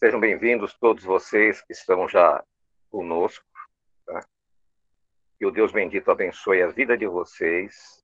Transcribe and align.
Sejam 0.00 0.20
bem-vindos 0.20 0.74
todos 0.74 1.02
vocês 1.02 1.60
que 1.60 1.72
estão 1.72 2.08
já 2.08 2.44
conosco. 2.88 3.44
Tá? 4.06 4.24
Que 5.36 5.44
o 5.44 5.50
Deus 5.50 5.72
bendito 5.72 6.08
abençoe 6.08 6.62
a 6.62 6.68
vida 6.68 6.96
de 6.96 7.04
vocês. 7.08 8.00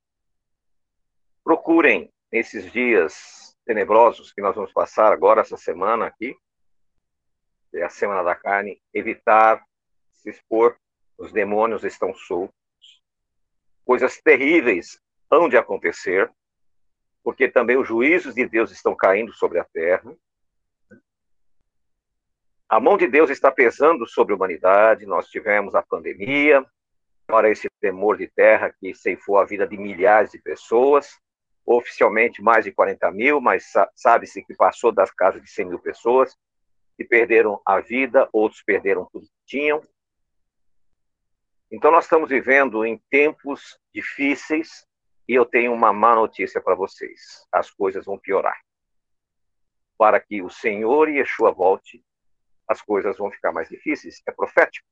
Procurem, 1.41 2.11
nesses 2.29 2.69
dias 2.69 3.55
tenebrosos 3.65 4.33
que 4.33 4.41
nós 4.41 4.53
vamos 4.53 4.73
passar 4.73 5.13
agora, 5.13 5.39
essa 5.39 5.55
semana 5.55 6.05
aqui, 6.05 6.35
é 7.73 7.83
a 7.83 7.89
Semana 7.89 8.23
da 8.23 8.35
Carne, 8.35 8.81
evitar 8.93 9.65
se 10.11 10.29
expor. 10.29 10.77
Os 11.17 11.31
demônios 11.31 11.85
estão 11.85 12.13
soltos. 12.13 13.01
Coisas 13.85 14.21
terríveis 14.21 14.99
hão 15.31 15.47
de 15.47 15.55
acontecer, 15.55 16.29
porque 17.23 17.47
também 17.47 17.77
os 17.77 17.87
juízos 17.87 18.35
de 18.35 18.45
Deus 18.45 18.69
estão 18.69 18.93
caindo 18.93 19.31
sobre 19.31 19.59
a 19.59 19.63
terra. 19.63 20.13
A 22.67 22.79
mão 22.79 22.97
de 22.97 23.07
Deus 23.07 23.29
está 23.29 23.51
pesando 23.51 24.07
sobre 24.07 24.33
a 24.33 24.35
humanidade. 24.35 25.05
Nós 25.05 25.27
tivemos 25.27 25.75
a 25.75 25.83
pandemia, 25.83 26.65
agora 27.27 27.49
esse 27.49 27.67
temor 27.79 28.17
de 28.17 28.27
terra 28.27 28.73
que 28.79 28.93
ceifou 28.95 29.37
a 29.37 29.45
vida 29.45 29.67
de 29.67 29.77
milhares 29.77 30.31
de 30.31 30.39
pessoas, 30.39 31.19
oficialmente 31.63 32.41
mais 32.41 32.65
de 32.65 32.71
40 32.71 33.11
mil, 33.11 33.39
mas 33.39 33.71
sabe-se 33.93 34.43
que 34.43 34.55
passou 34.55 34.91
das 34.91 35.11
casas 35.11 35.41
de 35.41 35.49
100 35.49 35.65
mil 35.65 35.79
pessoas 35.79 36.35
que 36.97 37.03
perderam 37.03 37.61
a 37.65 37.79
vida, 37.79 38.27
outros 38.33 38.63
perderam 38.63 39.07
tudo 39.11 39.27
que 39.27 39.45
tinham. 39.45 39.81
Então, 41.71 41.91
nós 41.91 42.05
estamos 42.05 42.29
vivendo 42.29 42.83
em 42.83 42.99
tempos 43.11 43.77
difíceis 43.93 44.87
e 45.27 45.33
eu 45.33 45.45
tenho 45.45 45.73
uma 45.73 45.93
má 45.93 46.15
notícia 46.15 46.59
para 46.61 46.73
vocês: 46.73 47.45
as 47.51 47.69
coisas 47.69 48.05
vão 48.05 48.17
piorar. 48.17 48.59
Para 49.97 50.19
que 50.19 50.41
o 50.41 50.49
Senhor 50.49 51.09
e 51.09 51.17
Yeshua 51.17 51.51
volte 51.51 52.03
as 52.67 52.81
coisas 52.81 53.17
vão 53.17 53.31
ficar 53.31 53.51
mais 53.51 53.69
difíceis, 53.69 54.21
é 54.27 54.31
profético. 54.31 54.87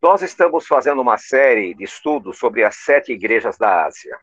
Nós 0.00 0.20
estamos 0.22 0.66
fazendo 0.66 1.00
uma 1.00 1.16
série 1.16 1.74
de 1.74 1.84
estudos 1.84 2.38
sobre 2.38 2.64
as 2.64 2.76
sete 2.76 3.12
igrejas 3.12 3.56
da 3.56 3.84
Ásia. 3.84 4.18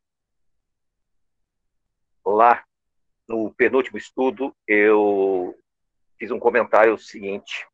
Lá, 2.25 2.63
no 3.27 3.53
penúltimo 3.53 3.97
estudo, 3.97 4.53
eu 4.67 5.58
fiz 6.17 6.31
um 6.31 6.39
comentário 6.39 6.97
seguinte. 6.97 7.66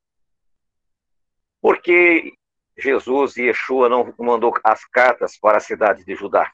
Por 1.59 1.81
que 1.81 2.37
Jesus 2.77 3.37
e 3.37 3.43
Yeshua 3.43 3.89
não 3.89 4.13
mandou 4.19 4.53
as 4.63 4.85
cartas 4.85 5.35
para 5.35 5.57
a 5.57 5.61
cidade 5.61 6.05
de 6.05 6.13
Judá? 6.13 6.53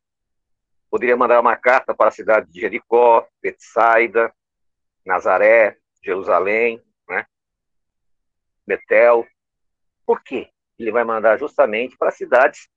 Poderia 0.89 1.17
mandar 1.17 1.41
uma 1.41 1.57
carta 1.57 1.93
para 1.93 2.07
a 2.07 2.13
cidade 2.13 2.49
de 2.49 2.61
Jericó, 2.61 3.27
Betsaida, 3.41 4.33
Nazaré, 5.05 5.77
Jerusalém, 6.01 6.81
Betel. 8.71 9.27
Por 10.05 10.23
quê? 10.23 10.49
Ele 10.79 10.91
vai 10.91 11.03
mandar 11.03 11.37
justamente 11.37 11.97
para 11.97 12.11
cidades 12.11 12.69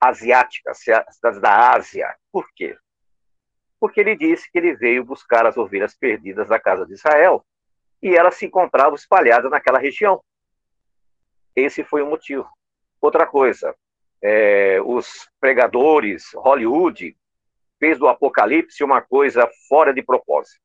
asiáticas, 0.00 0.78
cidades 0.78 1.40
da 1.40 1.74
Ásia. 1.74 2.14
Por 2.30 2.46
quê? 2.54 2.76
Porque 3.78 4.00
ele 4.00 4.16
disse 4.16 4.50
que 4.50 4.58
ele 4.58 4.74
veio 4.74 5.04
buscar 5.04 5.46
as 5.46 5.56
ovelhas 5.56 5.94
perdidas 5.94 6.48
da 6.48 6.58
casa 6.58 6.86
de 6.86 6.94
Israel 6.94 7.44
e 8.00 8.16
elas 8.16 8.36
se 8.36 8.46
encontravam 8.46 8.94
espalhadas 8.94 9.50
naquela 9.50 9.78
região. 9.78 10.22
Esse 11.54 11.84
foi 11.84 12.02
o 12.02 12.06
motivo. 12.06 12.48
Outra 13.00 13.26
coisa, 13.26 13.74
é, 14.22 14.80
os 14.82 15.28
pregadores, 15.38 16.32
Hollywood, 16.34 17.16
fez 17.78 17.98
do 17.98 18.08
Apocalipse 18.08 18.82
uma 18.82 19.02
coisa 19.02 19.48
fora 19.68 19.92
de 19.92 20.02
propósito, 20.02 20.60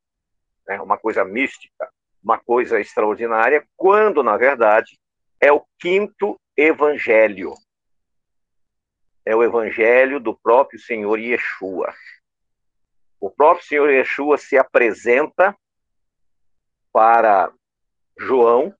né? 0.68 0.80
uma 0.80 0.98
coisa 0.98 1.26
mística, 1.26 1.92
uma 2.24 2.38
coisa 2.38 2.80
extraordinária, 2.80 3.66
quando, 3.76 4.24
na 4.24 4.36
verdade, 4.38 5.00
é 5.40 5.52
o 5.52 5.64
quinto 5.80 6.40
evangelho. 6.56 7.54
É 9.26 9.36
o 9.36 9.44
evangelho 9.44 10.20
do 10.20 10.36
próprio 10.36 10.80
Senhor 10.80 11.20
Yeshua. 11.20 11.94
O 13.20 13.30
próprio 13.30 13.66
Senhor 13.66 13.90
Yeshua 13.90 14.38
se 14.38 14.58
apresenta 14.58 15.56
para 16.92 17.52
João, 18.18 18.74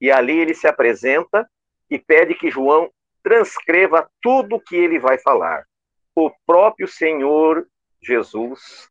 e 0.00 0.10
ali 0.10 0.38
ele 0.38 0.54
se 0.54 0.66
apresenta 0.66 1.48
e 1.88 1.98
pede 1.98 2.34
que 2.34 2.50
João 2.50 2.90
transcreva 3.22 4.10
tudo 4.22 4.56
o 4.56 4.60
que 4.60 4.74
ele 4.74 4.98
vai 4.98 5.18
falar. 5.18 5.66
O 6.14 6.30
próprio 6.46 6.88
Senhor 6.88 7.66
Jesus 8.02 8.89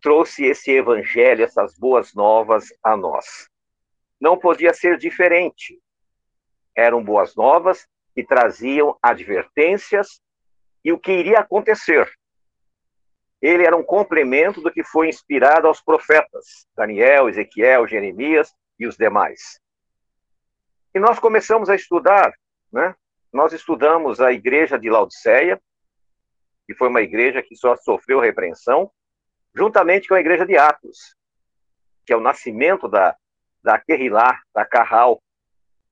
trouxe 0.00 0.44
esse 0.44 0.70
evangelho, 0.70 1.44
essas 1.44 1.78
boas 1.78 2.14
novas 2.14 2.68
a 2.82 2.96
nós. 2.96 3.48
Não 4.20 4.38
podia 4.38 4.74
ser 4.74 4.98
diferente. 4.98 5.80
Eram 6.74 7.02
boas 7.02 7.34
novas 7.34 7.86
que 8.14 8.24
traziam 8.24 8.98
advertências 9.02 10.20
e 10.84 10.92
o 10.92 10.98
que 10.98 11.12
iria 11.12 11.40
acontecer. 11.40 12.10
Ele 13.40 13.64
era 13.64 13.76
um 13.76 13.82
complemento 13.82 14.60
do 14.60 14.70
que 14.70 14.84
foi 14.84 15.08
inspirado 15.08 15.66
aos 15.66 15.80
profetas, 15.80 16.66
Daniel, 16.76 17.28
Ezequiel, 17.28 17.86
Jeremias 17.86 18.52
e 18.78 18.86
os 18.86 18.96
demais. 18.96 19.60
E 20.94 20.98
nós 20.98 21.18
começamos 21.18 21.70
a 21.70 21.74
estudar, 21.74 22.32
né? 22.72 22.94
Nós 23.32 23.52
estudamos 23.52 24.20
a 24.20 24.32
igreja 24.32 24.78
de 24.78 24.90
Laodiceia, 24.90 25.60
que 26.66 26.74
foi 26.74 26.88
uma 26.88 27.00
igreja 27.00 27.42
que 27.42 27.56
só 27.56 27.76
sofreu 27.76 28.20
repreensão, 28.20 28.90
juntamente 29.54 30.08
com 30.08 30.14
a 30.14 30.20
igreja 30.20 30.46
de 30.46 30.56
Atos, 30.56 31.16
que 32.04 32.12
é 32.12 32.16
o 32.16 32.20
nascimento 32.20 32.88
da, 32.88 33.16
da 33.62 33.78
Querrilá, 33.78 34.40
da 34.54 34.64
Carral, 34.64 35.22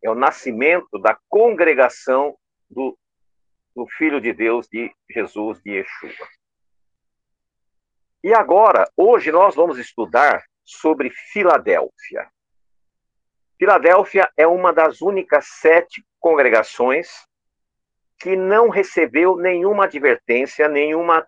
é 0.03 0.11
o 0.11 0.15
nascimento 0.15 0.99
da 0.99 1.19
congregação 1.29 2.37
do, 2.71 2.97
do 3.75 3.87
Filho 3.87 4.21
de 4.21 4.33
Deus, 4.33 4.69
de 4.69 4.93
Jesus, 5.11 5.61
de 5.63 5.73
Yeshua. 5.73 6.29
E 8.23 8.35
agora, 8.35 8.91
hoje 8.97 9.31
nós 9.31 9.55
vamos 9.55 9.79
estudar 9.79 10.45
sobre 10.65 11.11
Filadélfia. 11.11 12.29
Filadélfia 13.59 14.31
é 14.37 14.47
uma 14.47 14.73
das 14.73 15.01
únicas 15.01 15.47
sete 15.47 16.05
congregações 16.21 17.09
que 18.19 18.37
não 18.37 18.69
recebeu 18.69 19.37
nenhuma 19.37 19.85
advertência, 19.85 20.69
nenhuma 20.69 21.27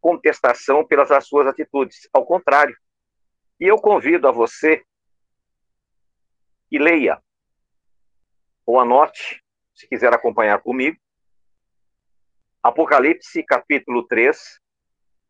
contestação 0.00 0.86
pelas 0.86 1.26
suas 1.26 1.46
atitudes. 1.46 2.08
Ao 2.12 2.24
contrário. 2.24 2.76
E 3.60 3.64
eu 3.64 3.76
convido 3.76 4.28
a 4.28 4.32
você 4.32 4.84
que 6.68 6.78
leia 6.78 7.20
ou 8.64 8.78
anote, 8.78 9.42
se 9.74 9.88
quiser 9.88 10.12
acompanhar 10.12 10.60
comigo, 10.60 10.98
Apocalipse 12.62 13.42
capítulo 13.42 14.06
3, 14.06 14.60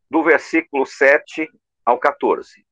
do 0.09 0.23
versículo 0.23 0.85
7 0.85 1.49
ao 1.85 1.97
14. 1.97 2.65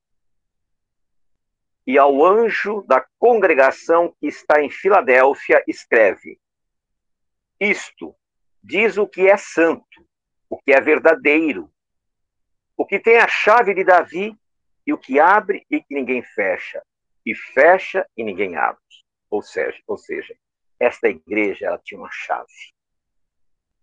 E 1.85 1.97
ao 1.97 2.25
anjo 2.25 2.83
da 2.85 3.05
congregação 3.17 4.13
que 4.19 4.27
está 4.27 4.61
em 4.61 4.69
Filadélfia, 4.69 5.63
escreve: 5.67 6.37
Isto 7.59 8.13
diz 8.61 8.97
o 8.97 9.07
que 9.07 9.29
é 9.29 9.37
santo, 9.37 10.05
o 10.49 10.57
que 10.57 10.73
é 10.73 10.81
verdadeiro, 10.81 11.71
o 12.77 12.85
que 12.85 12.99
tem 12.99 13.17
a 13.17 13.27
chave 13.27 13.73
de 13.73 13.83
Davi 13.83 14.37
e 14.85 14.93
o 14.93 14.97
que 14.97 15.19
abre 15.19 15.65
e 15.69 15.81
que 15.81 15.95
ninguém 15.95 16.21
fecha, 16.21 16.81
e 17.25 17.33
fecha 17.33 18.07
e 18.15 18.23
ninguém 18.23 18.55
abre. 18.55 18.79
Ou 19.29 19.41
seja, 19.41 19.81
ou 19.87 19.97
seja, 19.97 20.33
esta 20.79 21.09
igreja 21.09 21.65
ela 21.65 21.81
tinha 21.83 21.99
uma 21.99 22.11
chave. 22.11 22.47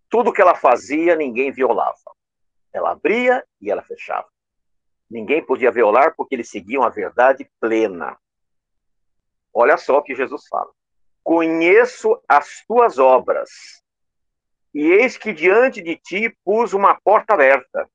Tudo 0.09 0.33
que 0.33 0.41
ela 0.41 0.55
fazia, 0.55 1.17
ninguém 1.17 1.51
violava. 1.51 1.99
Ela 2.73 2.93
abria 2.93 3.45
e 3.61 3.71
ela 3.71 3.83
fechava. 3.83 4.29
Ninguém 5.11 5.45
podia 5.45 5.73
violar 5.73 6.15
porque 6.17 6.37
eles 6.37 6.49
seguiam 6.49 6.85
a 6.85 6.89
verdade 6.89 7.51
plena. 7.61 8.17
Olha 9.53 9.77
só 9.77 9.99
o 9.99 10.03
que 10.03 10.15
Jesus 10.15 10.47
fala. 10.49 10.71
Conheço 11.23 12.21
as 12.29 12.65
tuas 12.67 12.99
obras, 12.99 13.51
e 14.75 14.91
eis 14.91 15.17
que 15.17 15.33
diante 15.33 15.81
de 15.81 15.97
ti 15.97 16.37
pus 16.45 16.73
uma 16.73 17.01
porta 17.01 17.35
aberta, 17.35 17.89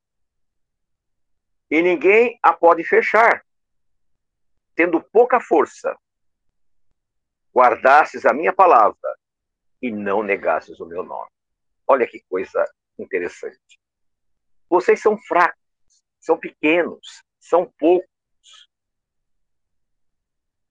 e 1.70 1.82
ninguém 1.82 2.40
a 2.42 2.52
pode 2.52 2.84
fechar, 2.84 3.46
tendo 4.76 5.02
pouca 5.02 5.40
força. 5.40 5.96
Guardastes 7.54 8.26
a 8.26 8.34
minha 8.34 8.54
palavra 8.54 9.18
e 9.82 9.92
não 9.92 10.24
negastes 10.24 10.80
o 10.80 10.86
meu 10.86 11.04
nome. 11.04 11.30
Olha 11.88 12.08
que 12.08 12.22
coisa 12.30 12.66
interessante. 12.98 13.80
Vocês 14.70 15.02
são 15.02 15.18
fracos, 15.18 15.58
são 16.20 16.38
pequenos, 16.38 17.24
são 17.40 17.72
poucos. 17.78 18.10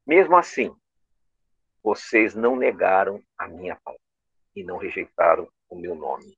Mesmo 0.06 0.36
assim, 0.36 0.74
vocês 1.82 2.34
não 2.34 2.56
negaram 2.56 3.22
a 3.36 3.48
minha 3.48 3.76
palavra 3.76 4.02
e 4.54 4.62
não 4.62 4.76
rejeitaram 4.76 5.48
o 5.68 5.76
meu 5.76 5.94
nome. 5.94 6.36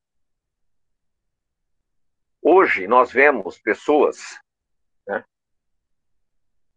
Hoje 2.43 2.87
nós 2.87 3.13
vemos 3.13 3.59
pessoas 3.59 4.41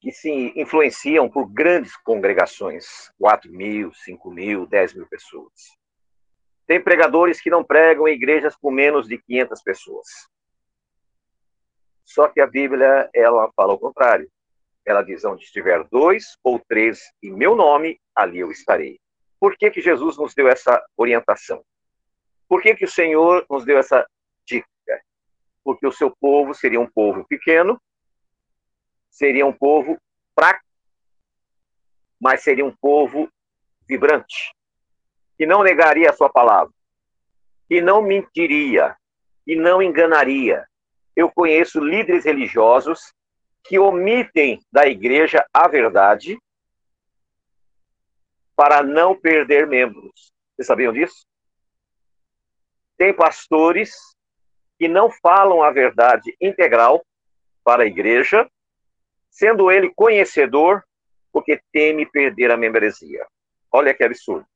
que 0.03 0.11
se 0.11 0.51
influenciam 0.57 1.29
por 1.29 1.49
grandes 1.49 1.95
congregações, 1.95 3.09
4 3.17 3.49
mil, 3.49 3.93
5 3.93 4.29
mil, 4.29 4.67
10 4.67 4.95
mil 4.95 5.07
pessoas. 5.07 5.53
Tem 6.67 6.83
pregadores 6.83 7.39
que 7.39 7.49
não 7.49 7.63
pregam 7.63 8.05
em 8.05 8.13
igrejas 8.13 8.53
com 8.53 8.69
menos 8.69 9.07
de 9.07 9.17
500 9.17 9.63
pessoas. 9.63 10.07
Só 12.03 12.27
que 12.27 12.41
a 12.41 12.45
Bíblia, 12.45 13.09
ela 13.15 13.49
fala 13.55 13.75
o 13.75 13.79
contrário. 13.79 14.29
Ela 14.85 15.03
diz, 15.03 15.23
onde 15.23 15.45
estiver 15.45 15.81
dois 15.85 16.37
ou 16.43 16.59
três 16.59 16.99
em 17.23 17.31
meu 17.31 17.55
nome, 17.55 17.97
ali 18.13 18.39
eu 18.39 18.51
estarei. 18.51 18.99
Por 19.39 19.55
que, 19.55 19.71
que 19.71 19.79
Jesus 19.79 20.17
nos 20.17 20.35
deu 20.35 20.49
essa 20.49 20.85
orientação? 20.97 21.63
Por 22.49 22.61
que, 22.61 22.75
que 22.75 22.83
o 22.83 22.91
Senhor 22.91 23.45
nos 23.49 23.63
deu 23.63 23.77
essa 23.77 24.05
dica? 24.45 24.67
Porque 25.63 25.87
o 25.87 25.93
seu 25.93 26.13
povo 26.19 26.53
seria 26.53 26.81
um 26.81 26.91
povo 26.91 27.25
pequeno, 27.25 27.81
seria 29.13 29.45
um 29.45 29.53
povo 29.53 29.97
fraco, 30.33 30.65
mas 32.19 32.41
seria 32.41 32.65
um 32.65 32.75
povo 32.75 33.29
vibrante, 33.87 34.53
que 35.37 35.45
não 35.45 35.61
negaria 35.61 36.09
a 36.09 36.13
sua 36.13 36.29
palavra, 36.29 36.73
que 37.69 37.79
não 37.79 38.01
mentiria, 38.01 38.97
e 39.45 39.55
não 39.55 39.81
enganaria. 39.81 40.67
Eu 41.15 41.29
conheço 41.29 41.79
líderes 41.79 42.25
religiosos 42.25 43.13
que 43.63 43.77
omitem 43.77 44.59
da 44.71 44.87
igreja 44.87 45.45
a 45.53 45.67
verdade 45.67 46.37
para 48.55 48.81
não 48.81 49.15
perder 49.15 49.67
membros. 49.67 50.33
Vocês 50.55 50.67
sabiam 50.67 50.93
disso? 50.93 51.25
Tem 52.97 53.13
pastores 53.13 54.15
que 54.79 54.87
não 54.87 55.09
falam 55.09 55.61
a 55.61 55.71
verdade 55.71 56.35
integral 56.41 57.05
para 57.63 57.83
a 57.83 57.87
igreja, 57.87 58.49
sendo 59.33 59.71
ele 59.71 59.91
conhecedor, 59.93 60.85
porque 61.31 61.59
teme 61.71 62.05
perder 62.05 62.51
a 62.51 62.57
membresia. 62.57 63.27
Olha 63.71 63.93
que 63.93 64.03
absurdo. 64.03 64.47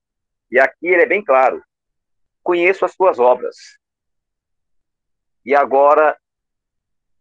E 0.52 0.60
aqui 0.60 0.88
ele 0.88 1.02
é 1.02 1.08
bem 1.08 1.24
claro: 1.24 1.64
conheço 2.44 2.86
as 2.86 2.96
tuas 2.96 3.18
obras. 3.18 3.58
E 5.44 5.56
agora 5.56 6.18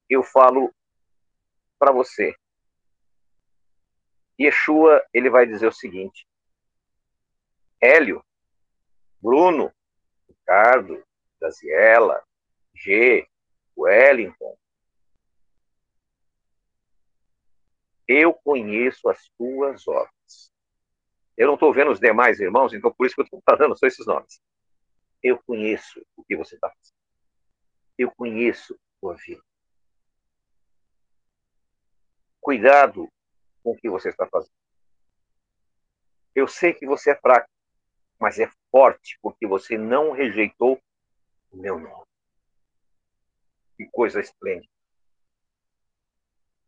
eu 0.08 0.22
falo 0.22 0.72
para 1.78 1.90
você. 1.90 2.36
Yeshua, 4.38 5.02
ele 5.14 5.30
vai 5.30 5.46
dizer 5.46 5.66
o 5.66 5.72
seguinte: 5.72 6.28
Hélio, 7.80 8.22
Bruno, 9.18 9.72
Ricardo, 10.28 11.02
Gaziela, 11.40 12.22
G, 12.74 13.26
Wellington, 13.74 14.58
eu 18.08 18.32
conheço 18.32 19.08
as 19.08 19.28
tuas 19.36 19.86
obras. 19.86 20.52
Eu 21.36 21.46
não 21.46 21.54
estou 21.54 21.72
vendo 21.72 21.90
os 21.90 22.00
demais 22.00 22.40
irmãos, 22.40 22.72
então 22.72 22.92
por 22.92 23.06
isso 23.06 23.14
que 23.14 23.20
eu 23.20 23.24
estou 23.24 23.42
falando 23.44 23.76
só 23.76 23.86
esses 23.86 24.06
nomes. 24.06 24.40
Eu 25.22 25.42
conheço 25.44 26.04
o 26.16 26.24
que 26.24 26.36
você 26.36 26.54
está 26.54 26.68
fazendo. 26.68 26.96
Eu 27.98 28.10
conheço 28.12 28.74
a 28.74 29.00
tua 29.00 29.14
vida. 29.16 29.42
Cuidado 32.40 33.10
com 33.62 33.72
o 33.72 33.76
que 33.76 33.90
você 33.90 34.10
está 34.10 34.26
fazendo. 34.26 34.54
Eu 36.34 36.46
sei 36.46 36.72
que 36.72 36.86
você 36.86 37.10
é 37.10 37.16
fraco, 37.16 37.48
mas 38.20 38.38
é 38.38 38.48
forte 38.70 39.18
porque 39.20 39.46
você 39.46 39.76
não 39.76 40.12
rejeitou 40.12 40.80
o 41.50 41.56
meu 41.56 41.78
nome. 41.78 42.06
Que 43.76 43.86
coisa 43.86 44.20
esplêndida. 44.20 44.75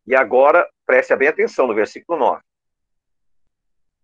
E 0.08 0.16
agora, 0.16 0.66
preste 0.86 1.14
bem 1.16 1.28
atenção 1.28 1.66
no 1.66 1.74
versículo 1.74 2.18
9. 2.18 2.42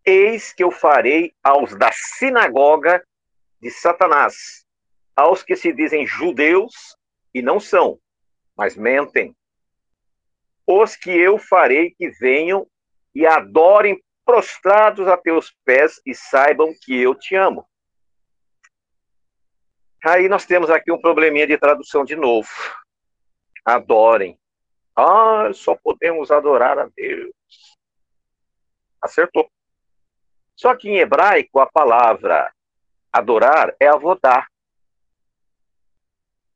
Eis 0.05 0.53
que 0.53 0.63
eu 0.63 0.71
farei 0.71 1.35
aos 1.43 1.75
da 1.75 1.91
sinagoga 1.93 3.03
de 3.59 3.71
Satanás, 3.71 4.67
aos 5.17 5.43
que 5.43 5.57
se 5.57 5.73
dizem 5.73 6.07
judeus 6.07 6.95
e 7.33 7.41
não 7.41 7.59
são, 7.59 7.99
mas 8.55 8.77
mentem, 8.77 9.35
os 10.67 10.95
que 10.95 11.09
eu 11.09 11.39
farei 11.39 11.93
que 11.93 12.11
venham 12.11 12.67
e 13.15 13.27
adorem 13.27 13.99
prostrados 14.27 15.09
a 15.09 15.17
teus 15.17 15.57
pés 15.65 16.03
e 16.05 16.15
saibam 16.15 16.75
que 16.83 17.01
eu 17.01 17.15
te 17.15 17.35
amo. 17.35 17.67
Aí 20.05 20.29
nós 20.29 20.45
temos 20.45 20.69
aqui 20.69 20.93
um 20.93 21.01
probleminha 21.01 21.47
de 21.47 21.57
tradução 21.57 22.05
de 22.05 22.15
novo. 22.15 22.51
Adorem. 23.65 24.39
Ah, 24.97 25.51
só 25.53 25.75
podemos 25.75 26.31
adorar 26.31 26.79
a 26.79 26.89
Deus. 26.95 27.35
Acertou. 29.01 29.51
Só 30.55 30.75
que 30.77 30.89
em 30.89 30.99
hebraico 30.99 31.59
a 31.59 31.67
palavra 31.67 32.53
adorar 33.13 33.75
é 33.81 33.89
avodar. 33.89 34.49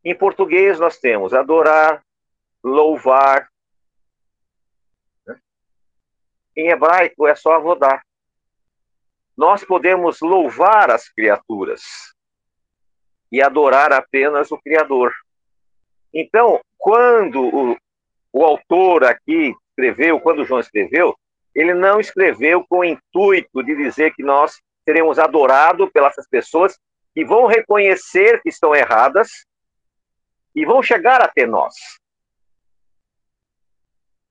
Em 0.05 0.17
português 0.17 0.79
nós 0.79 0.99
temos 0.99 1.35
adorar, 1.35 2.03
louvar, 2.63 3.49
em 6.59 6.71
hebraico 6.71 7.27
é 7.29 7.37
só 7.37 7.53
avodar. 7.55 8.05
Nós 9.37 9.65
podemos 9.65 10.21
louvar 10.21 10.91
as 10.91 11.09
criaturas 11.09 11.83
e 13.31 13.41
adorar 13.41 13.93
apenas 13.93 14.51
o 14.51 14.59
Criador. 14.59 15.13
Então, 16.13 16.61
quando 16.77 17.41
o, 17.43 17.77
o 18.33 18.45
autor 18.45 19.05
aqui 19.05 19.55
escreveu, 19.71 20.21
quando 20.21 20.45
João 20.45 20.61
escreveu, 20.61 21.17
ele 21.55 21.75
não 21.75 22.01
escreveu 22.01 22.65
com 22.69 22.81
o 22.81 22.85
intuito 22.85 23.63
de 23.63 23.75
dizer 23.75 24.15
que 24.15 24.23
nós 24.23 24.61
seremos 24.85 25.19
adorados 25.19 25.91
pelas 25.91 26.15
pessoas 26.29 26.79
que 27.15 27.25
vão 27.25 27.47
reconhecer 27.47 28.41
que 28.43 28.49
estão 28.49 28.75
erradas 28.75 29.29
e 30.55 30.65
vão 30.65 30.83
chegar 30.83 31.21
até 31.21 31.47
nós. 31.47 31.75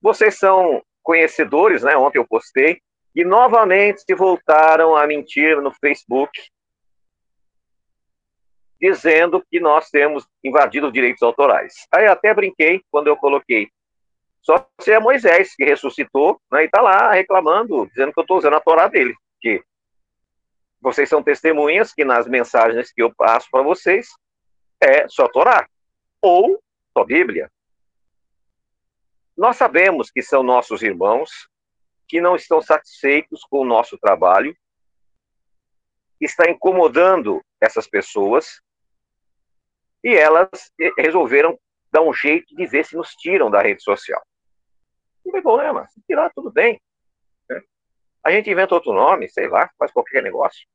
Vocês 0.00 0.38
são 0.38 0.82
conhecedores, 1.02 1.82
né, 1.82 1.96
ontem 1.96 2.18
eu 2.18 2.26
postei, 2.26 2.80
e 3.14 3.24
novamente 3.24 4.02
se 4.02 4.14
voltaram 4.14 4.94
a 4.94 5.06
mentir 5.06 5.60
no 5.60 5.72
Facebook, 5.72 6.30
dizendo 8.80 9.44
que 9.50 9.58
nós 9.58 9.90
temos 9.90 10.26
invadido 10.44 10.86
os 10.86 10.92
direitos 10.92 11.22
autorais. 11.22 11.74
Aí 11.92 12.06
até 12.06 12.32
brinquei 12.32 12.80
quando 12.90 13.08
eu 13.08 13.16
coloquei. 13.16 13.68
Só 14.40 14.66
se 14.80 14.92
é 14.92 14.98
Moisés 14.98 15.54
que 15.54 15.64
ressuscitou, 15.64 16.40
né, 16.50 16.62
e 16.62 16.64
está 16.66 16.80
lá 16.80 17.12
reclamando, 17.12 17.86
dizendo 17.88 18.12
que 18.12 18.20
eu 18.20 18.22
estou 18.22 18.38
usando 18.38 18.54
a 18.54 18.60
Torá 18.60 18.88
dele. 18.88 19.14
Que 19.40 19.62
vocês 20.80 21.08
são 21.08 21.22
testemunhas 21.22 21.92
que 21.92 22.04
nas 22.04 22.26
mensagens 22.26 22.92
que 22.92 23.02
eu 23.02 23.14
passo 23.14 23.48
para 23.50 23.62
vocês 23.62 24.08
é 24.80 25.08
só 25.08 25.28
Torá 25.28 25.68
ou 26.22 26.62
só 26.96 27.04
Bíblia. 27.04 27.50
Nós 29.36 29.56
sabemos 29.56 30.10
que 30.10 30.22
são 30.22 30.42
nossos 30.42 30.82
irmãos 30.82 31.48
que 32.08 32.20
não 32.20 32.34
estão 32.34 32.60
satisfeitos 32.60 33.42
com 33.44 33.60
o 33.60 33.64
nosso 33.64 33.98
trabalho, 33.98 34.56
está 36.20 36.50
incomodando 36.50 37.40
essas 37.60 37.86
pessoas 37.86 38.60
e 40.02 40.14
elas 40.14 40.72
resolveram 40.96 41.58
dar 41.90 42.02
um 42.02 42.12
jeito 42.12 42.54
de 42.54 42.66
ver 42.66 42.84
se 42.84 42.96
nos 42.96 43.10
tiram 43.14 43.50
da 43.50 43.62
rede 43.62 43.82
social. 43.82 44.22
Não 45.24 45.32
tem 45.32 45.42
problema, 45.42 45.86
se 45.88 46.00
tirar 46.06 46.30
tudo 46.34 46.50
bem. 46.50 46.80
Né? 47.48 47.60
A 48.24 48.30
gente 48.30 48.50
inventa 48.50 48.74
outro 48.74 48.92
nome, 48.92 49.28
sei 49.28 49.48
lá, 49.48 49.70
faz 49.78 49.92
qualquer 49.92 50.22
negócio. 50.22 50.66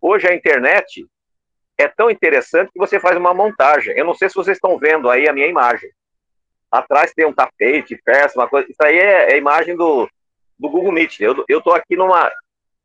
Hoje 0.00 0.28
a 0.28 0.34
internet 0.34 1.06
é 1.78 1.88
tão 1.88 2.10
interessante 2.10 2.70
que 2.72 2.78
você 2.78 2.98
faz 3.00 3.16
uma 3.16 3.32
montagem. 3.32 3.96
Eu 3.96 4.04
não 4.04 4.14
sei 4.14 4.28
se 4.28 4.34
vocês 4.34 4.56
estão 4.56 4.78
vendo 4.78 5.08
aí 5.08 5.28
a 5.28 5.32
minha 5.32 5.46
imagem. 5.46 5.90
Atrás 6.70 7.12
tem 7.12 7.26
um 7.26 7.32
tapete, 7.32 8.00
peça, 8.04 8.38
uma 8.38 8.48
coisa. 8.48 8.70
Isso 8.70 8.82
aí 8.82 8.96
é, 8.96 9.30
é 9.30 9.34
a 9.34 9.36
imagem 9.36 9.76
do, 9.76 10.08
do 10.58 10.70
Google 10.70 10.92
Meet. 10.92 11.20
Eu, 11.20 11.44
eu 11.48 11.60
tô 11.60 11.72
aqui 11.72 11.96
numa, 11.96 12.30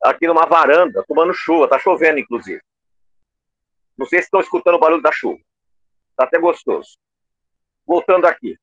aqui 0.03 0.27
numa 0.27 0.45
varanda, 0.45 1.03
tomando 1.07 1.33
chuva, 1.33 1.67
tá 1.67 1.79
chovendo, 1.79 2.19
inclusive. 2.19 2.61
Não 3.97 4.05
sei 4.05 4.19
se 4.19 4.25
estão 4.25 4.39
escutando 4.39 4.75
o 4.75 4.79
barulho 4.79 5.01
da 5.01 5.11
chuva. 5.11 5.39
Tá 6.15 6.25
até 6.25 6.37
gostoso. 6.39 6.97
Voltando 7.87 8.27
aqui. 8.27 8.57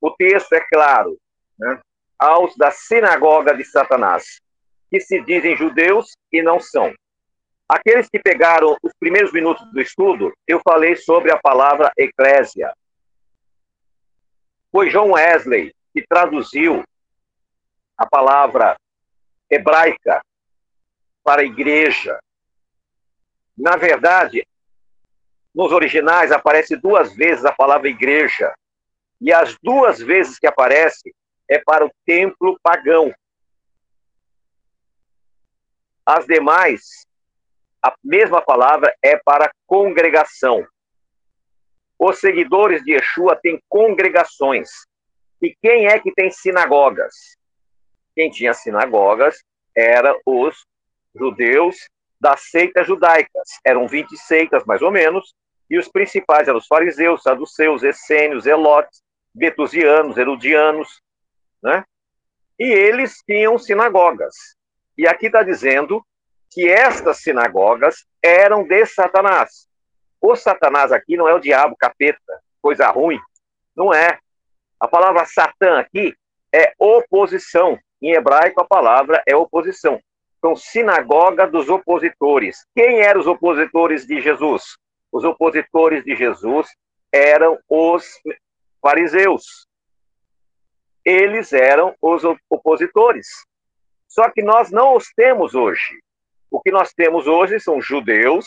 O 0.00 0.10
texto 0.12 0.54
é 0.54 0.60
claro, 0.60 1.18
né? 1.58 1.78
Aos 2.18 2.56
da 2.56 2.70
sinagoga 2.70 3.54
de 3.54 3.64
Satanás, 3.64 4.40
que 4.90 4.98
se 4.98 5.20
dizem 5.22 5.56
judeus 5.56 6.16
e 6.32 6.42
não 6.42 6.58
são. 6.58 6.92
Aqueles 7.68 8.08
que 8.08 8.18
pegaram 8.18 8.76
os 8.82 8.92
primeiros 8.98 9.32
minutos 9.32 9.64
do 9.72 9.80
estudo, 9.80 10.32
eu 10.46 10.60
falei 10.64 10.96
sobre 10.96 11.30
a 11.30 11.38
palavra 11.38 11.92
eclésia, 11.96 12.74
foi 14.72 14.88
John 14.88 15.12
Wesley 15.12 15.74
que 15.92 16.06
traduziu 16.06 16.82
a 17.96 18.06
palavra 18.06 18.76
hebraica 19.50 20.22
para 21.22 21.44
igreja. 21.44 22.18
Na 23.56 23.76
verdade, 23.76 24.46
nos 25.54 25.72
originais 25.72 26.32
aparece 26.32 26.76
duas 26.76 27.14
vezes 27.14 27.44
a 27.44 27.52
palavra 27.52 27.88
igreja. 27.88 28.54
E 29.20 29.32
as 29.32 29.56
duas 29.62 29.98
vezes 29.98 30.38
que 30.38 30.46
aparece 30.46 31.14
é 31.48 31.58
para 31.58 31.84
o 31.84 31.90
templo 32.06 32.58
pagão. 32.62 33.12
As 36.06 36.26
demais, 36.26 37.06
a 37.82 37.94
mesma 38.02 38.40
palavra 38.40 38.94
é 39.02 39.16
para 39.16 39.52
congregação. 39.66 40.66
Os 41.98 42.18
seguidores 42.18 42.82
de 42.82 42.92
Yeshua 42.92 43.36
têm 43.36 43.60
congregações. 43.68 44.70
E 45.42 45.54
quem 45.60 45.86
é 45.86 45.98
que 45.98 46.12
tem 46.12 46.30
sinagogas? 46.30 47.14
Quem 48.14 48.30
tinha 48.30 48.54
sinagogas 48.54 49.42
eram 49.76 50.18
os 50.24 50.64
judeus 51.14 51.76
das 52.20 52.42
seitas 52.50 52.86
judaicas. 52.86 53.48
Eram 53.64 53.88
20 53.88 54.16
seitas, 54.16 54.64
mais 54.64 54.82
ou 54.82 54.90
menos, 54.90 55.34
e 55.68 55.78
os 55.78 55.88
principais 55.88 56.48
eram 56.48 56.58
os 56.58 56.66
fariseus, 56.66 57.22
saduceus, 57.22 57.82
essênios, 57.82 58.46
elotes, 58.46 59.02
betusianos, 59.34 60.18
erudianos, 60.18 61.00
né? 61.62 61.84
E 62.58 62.64
eles 62.64 63.22
tinham 63.24 63.56
sinagogas. 63.58 64.34
E 64.98 65.06
aqui 65.06 65.26
está 65.26 65.42
dizendo 65.42 66.04
que 66.50 66.68
estas 66.68 67.18
sinagogas 67.18 68.04
eram 68.22 68.64
de 68.64 68.84
Satanás. 68.84 69.66
O 70.20 70.36
Satanás 70.36 70.92
aqui 70.92 71.16
não 71.16 71.28
é 71.28 71.34
o 71.34 71.38
diabo, 71.38 71.76
capeta, 71.76 72.42
coisa 72.60 72.90
ruim. 72.90 73.18
Não 73.74 73.94
é. 73.94 74.18
A 74.78 74.88
palavra 74.88 75.24
Satã 75.24 75.78
aqui 75.78 76.14
é 76.52 76.74
oposição. 76.78 77.78
Em 78.02 78.12
hebraico, 78.12 78.60
a 78.60 78.66
palavra 78.66 79.22
é 79.26 79.36
oposição. 79.36 80.00
Então, 80.40 80.56
sinagoga 80.56 81.46
dos 81.46 81.68
opositores. 81.68 82.66
Quem 82.74 83.00
eram 83.02 83.20
os 83.20 83.26
opositores 83.26 84.06
de 84.06 84.22
Jesus? 84.22 84.78
Os 85.12 85.22
opositores 85.22 86.02
de 86.02 86.16
Jesus 86.16 86.66
eram 87.12 87.58
os 87.68 88.06
fariseus. 88.80 89.66
Eles 91.04 91.52
eram 91.52 91.94
os 92.00 92.22
opositores. 92.48 93.26
Só 94.08 94.30
que 94.30 94.42
nós 94.42 94.70
não 94.70 94.96
os 94.96 95.12
temos 95.14 95.54
hoje. 95.54 96.00
O 96.50 96.58
que 96.58 96.70
nós 96.70 96.90
temos 96.94 97.26
hoje 97.26 97.60
são 97.60 97.78
judeus, 97.78 98.46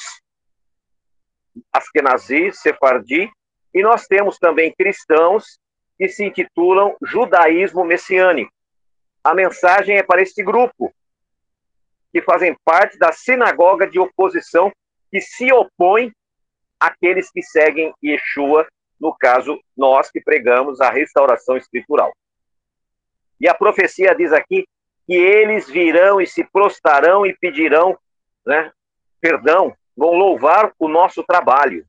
Askenazi, 1.72 2.52
Sefardi, 2.54 3.32
e 3.72 3.84
nós 3.84 4.08
temos 4.08 4.40
também 4.40 4.74
cristãos 4.74 5.60
que 5.96 6.08
se 6.10 6.26
intitulam 6.26 6.98
judaísmo 7.04 7.86
messiânico. 7.86 8.52
A 9.24 9.36
mensagem 9.36 9.98
é 9.98 10.04
para 10.04 10.24
este 10.24 10.44
grupo, 10.44 10.92
que 12.14 12.22
fazem 12.22 12.56
parte 12.64 12.98
da 12.98 13.12
sinagoga 13.12 13.88
de 13.88 14.00
oposição 14.00 14.72
que 15.12 15.20
se 15.20 15.52
opõe 15.52 16.12
àqueles 16.80 17.32
que 17.32 17.42
seguem 17.42 17.92
Yeshua, 18.04 18.68
no 19.00 19.14
caso, 19.16 19.60
nós 19.76 20.12
que 20.12 20.22
pregamos 20.22 20.80
a 20.80 20.92
restauração 20.92 21.58
escritural. 21.58 22.14
E 23.42 23.50
a 23.50 23.54
profecia 23.54 24.16
diz 24.16 24.32
aqui 24.32 24.66
que 25.08 25.16
eles 25.16 25.68
virão 25.68 26.22
e 26.22 26.28
se 26.28 26.44
prostrarão 26.44 27.26
e 27.26 27.36
pedirão 27.36 27.98
né, 28.46 28.72
perdão, 29.20 29.76
vão 29.96 30.12
louvar 30.12 30.72
o 30.78 30.88
nosso 30.88 31.24
trabalho. 31.24 31.86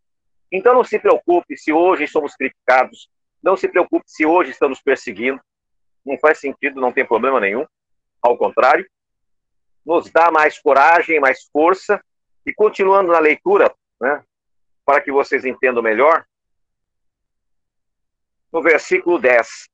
Então 0.50 0.72
não 0.72 0.84
se 0.84 0.98
preocupe 0.98 1.56
se 1.56 1.72
hoje 1.72 2.06
somos 2.06 2.34
criticados, 2.34 3.08
não 3.42 3.56
se 3.56 3.68
preocupe 3.68 4.04
se 4.06 4.24
hoje 4.24 4.52
estamos 4.52 4.80
perseguindo, 4.80 5.40
não 6.04 6.18
faz 6.18 6.38
sentido, 6.38 6.80
não 6.80 6.92
tem 6.92 7.04
problema 7.04 7.40
nenhum, 7.40 7.66
ao 8.22 8.38
contrário, 8.38 8.86
nos 9.84 10.10
dá 10.10 10.30
mais 10.30 10.58
coragem, 10.58 11.20
mais 11.20 11.44
força, 11.52 12.02
e 12.46 12.52
continuando 12.52 13.12
na 13.12 13.18
leitura, 13.18 13.74
né, 14.00 14.22
para 14.84 15.00
que 15.00 15.10
vocês 15.10 15.44
entendam 15.44 15.82
melhor, 15.82 16.24
no 18.52 18.62
versículo 18.62 19.18
10, 19.18 19.68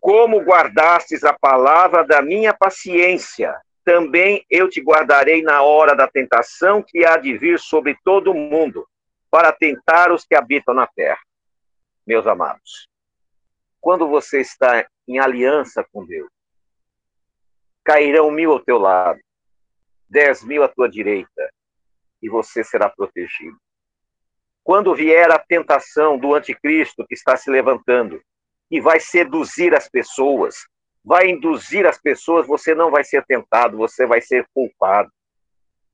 como 0.00 0.40
guardastes 0.40 1.24
a 1.24 1.32
palavra 1.32 2.04
da 2.04 2.20
minha 2.20 2.52
paciência, 2.52 3.58
também 3.84 4.44
eu 4.50 4.68
te 4.68 4.80
guardarei 4.80 5.42
na 5.42 5.62
hora 5.62 5.94
da 5.94 6.08
tentação 6.08 6.82
que 6.82 7.04
há 7.04 7.16
de 7.16 7.36
vir 7.36 7.58
sobre 7.58 7.96
todo 8.02 8.30
o 8.30 8.34
mundo, 8.34 8.88
para 9.30 9.52
tentar 9.52 10.12
os 10.12 10.24
que 10.24 10.34
habitam 10.34 10.74
na 10.74 10.86
terra. 10.86 11.20
Meus 12.06 12.26
amados, 12.26 12.88
quando 13.80 14.08
você 14.08 14.40
está 14.40 14.86
em 15.08 15.18
aliança 15.18 15.84
com 15.92 16.04
Deus, 16.04 16.30
cairão 17.82 18.30
mil 18.30 18.52
ao 18.52 18.60
teu 18.60 18.78
lado, 18.78 19.20
dez 20.14 20.44
mil 20.44 20.62
à 20.62 20.68
tua 20.68 20.88
direita, 20.88 21.50
e 22.22 22.28
você 22.28 22.62
será 22.62 22.88
protegido. 22.88 23.58
Quando 24.62 24.94
vier 24.94 25.28
a 25.32 25.38
tentação 25.40 26.16
do 26.16 26.34
anticristo 26.34 27.04
que 27.06 27.14
está 27.14 27.36
se 27.36 27.50
levantando, 27.50 28.22
e 28.70 28.80
vai 28.80 29.00
seduzir 29.00 29.74
as 29.74 29.88
pessoas, 29.88 30.54
vai 31.04 31.28
induzir 31.28 31.84
as 31.84 32.00
pessoas, 32.00 32.46
você 32.46 32.74
não 32.74 32.92
vai 32.92 33.02
ser 33.02 33.26
tentado, 33.26 33.76
você 33.76 34.06
vai 34.06 34.20
ser 34.20 34.46
culpado. 34.54 35.12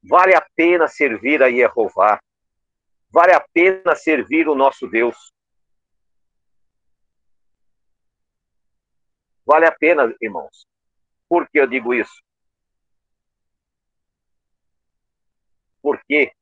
Vale 0.03 0.35
a 0.35 0.47
pena 0.55 0.87
servir 0.87 1.43
a 1.43 1.51
Jeová. 1.51 2.21
Vale 3.11 3.33
a 3.33 3.41
pena 3.53 3.97
servir 3.97 4.49
o 4.49 4.55
nosso 4.55 4.87
Deus. 4.87 5.17
Vale 9.45 9.67
a 9.67 9.73
pena, 9.73 10.15
irmãos. 10.21 10.67
Por 11.29 11.49
que 11.49 11.59
eu 11.59 11.67
digo 11.67 11.93
isso? 11.93 12.23
Porque 15.83 16.33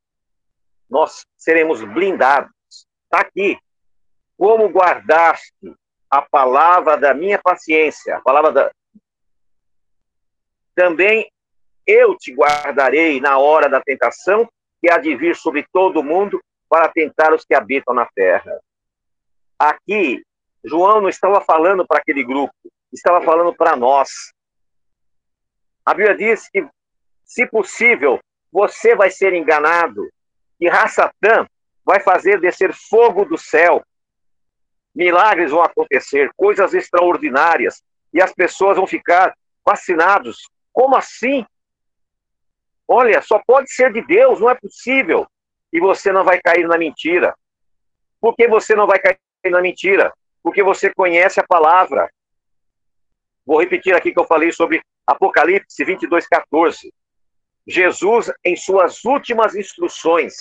nós 0.89 1.25
seremos 1.37 1.83
blindados. 1.83 2.53
Está 3.05 3.21
aqui. 3.21 3.59
Como 4.37 4.69
guardaste 4.69 5.75
a 6.11 6.23
palavra 6.23 6.97
da 6.97 7.13
minha 7.13 7.39
paciência, 7.39 8.17
a 8.17 8.21
palavra 8.21 8.53
da. 8.53 8.71
Também 10.75 11.31
eu 11.87 12.17
te 12.17 12.35
guardarei 12.35 13.21
na 13.21 13.39
hora 13.39 13.69
da 13.69 13.81
tentação 13.81 14.49
que 14.81 14.91
há 14.91 14.99
de 14.99 15.17
vir 15.17 15.35
sobre 15.35 15.67
todo 15.73 16.01
o 16.01 16.05
mundo 16.05 16.41
para 16.69 16.89
tentar 16.89 17.33
os 17.33 17.45
que 17.45 17.55
habitam 17.55 17.95
na 17.95 18.07
terra. 18.15 18.61
Aqui, 19.59 20.23
João 20.65 21.01
não 21.01 21.09
estava 21.09 21.41
falando 21.41 21.87
para 21.87 21.99
aquele 21.99 22.23
grupo, 22.23 22.55
estava 22.93 23.25
falando 23.25 23.55
para 23.55 23.75
nós. 23.75 24.33
A 25.85 25.95
Bíblia 25.95 26.17
diz 26.17 26.49
que, 26.51 26.69
se 27.25 27.47
possível, 27.47 28.21
você 28.53 28.95
vai 28.95 29.11
ser 29.11 29.33
enganado, 29.35 30.09
e 30.61 30.69
Rassatã 30.69 31.47
vai 31.85 32.01
fazer 32.01 32.41
descer 32.41 32.73
fogo 32.75 33.25
do 33.25 33.39
céu 33.39 33.83
milagres 34.99 35.53
vão 35.53 35.63
acontecer, 35.63 36.29
coisas 36.37 36.75
extraordinárias, 36.75 37.85
e 38.13 38.21
as 38.21 38.33
pessoas 38.33 38.77
vão 38.77 38.87
ficar 38.87 39.33
fascinados. 39.65 40.51
Como 40.73 40.97
assim? 40.97 41.47
Olha, 42.89 43.23
só 43.23 43.41
pode 43.47 43.73
ser 43.73 43.93
de 43.93 44.03
Deus, 44.03 44.41
não 44.41 44.51
é 44.51 44.57
possível. 44.57 45.25
E 45.73 45.79
você 45.79 46.11
não 46.11 46.25
vai 46.25 46.41
cair 46.41 46.67
na 46.67 46.77
mentira. 46.77 47.33
Por 48.21 48.35
que 48.35 48.49
você 48.49 48.75
não 48.75 48.89
vai 48.89 48.99
cair 48.99 49.19
na 49.45 49.61
mentira? 49.61 50.13
Porque 50.43 50.65
você 50.65 50.93
conhece 50.93 51.39
a 51.39 51.47
palavra. 51.47 52.11
Vou 53.47 53.61
repetir 53.61 53.95
aqui 53.95 54.13
que 54.13 54.19
eu 54.19 54.27
falei 54.27 54.51
sobre 54.51 54.83
Apocalipse 55.07 55.85
22, 55.85 56.27
14. 56.27 56.93
Jesus, 57.69 58.33
em 58.45 58.57
suas 58.57 59.05
últimas 59.05 59.55
instruções, 59.55 60.35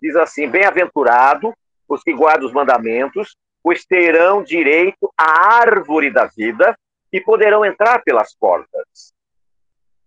diz 0.00 0.14
assim: 0.16 0.48
Bem-aventurado 0.48 1.52
os 1.88 2.02
que 2.02 2.14
guardam 2.14 2.46
os 2.46 2.52
mandamentos 2.52 3.36
pois 3.64 3.82
terão 3.86 4.42
direito 4.42 5.10
à 5.16 5.56
árvore 5.56 6.12
da 6.12 6.26
vida 6.26 6.78
e 7.10 7.18
poderão 7.18 7.64
entrar 7.64 8.02
pelas 8.04 8.34
portas. 8.34 9.14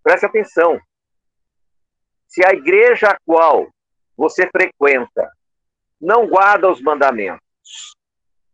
Preste 0.04 0.28
atenção. 0.28 0.80
Se 2.28 2.46
a 2.46 2.54
igreja 2.54 3.10
a 3.10 3.18
qual 3.26 3.68
você 4.16 4.48
frequenta 4.48 5.32
não 6.00 6.28
guarda 6.28 6.70
os 6.70 6.80
mandamentos, 6.80 7.96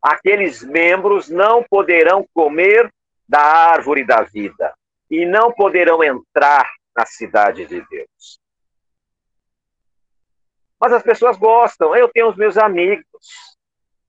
aqueles 0.01 0.63
membros 0.63 1.27
não 1.27 1.61
poderão 1.69 2.25
comer 2.33 2.89
da 3.27 3.41
árvore 3.41 4.05
da 4.05 4.21
vida 4.21 4.73
e 5.11 5.25
não 5.25 5.51
poderão 5.51 6.01
entrar 6.01 6.71
na 6.95 7.05
cidade 7.05 7.65
de 7.65 7.81
Deus. 7.87 8.39
Mas 10.79 10.93
as 10.93 11.03
pessoas 11.03 11.37
gostam. 11.37 11.95
Eu 11.95 12.09
tenho 12.09 12.29
os 12.29 12.35
meus 12.35 12.57
amigos 12.57 13.09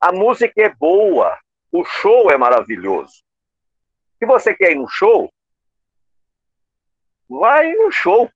a 0.05 0.12
música 0.12 0.61
é 0.61 0.69
boa, 0.69 1.38
o 1.73 1.83
show 1.83 2.31
é 2.31 2.37
maravilhoso. 2.37 3.25
Se 4.19 4.26
você 4.26 4.55
quer 4.55 4.73
ir 4.73 4.75
no 4.75 4.87
show, 4.87 5.33
vai 7.26 7.73
no 7.73 7.91
show. 7.91 8.31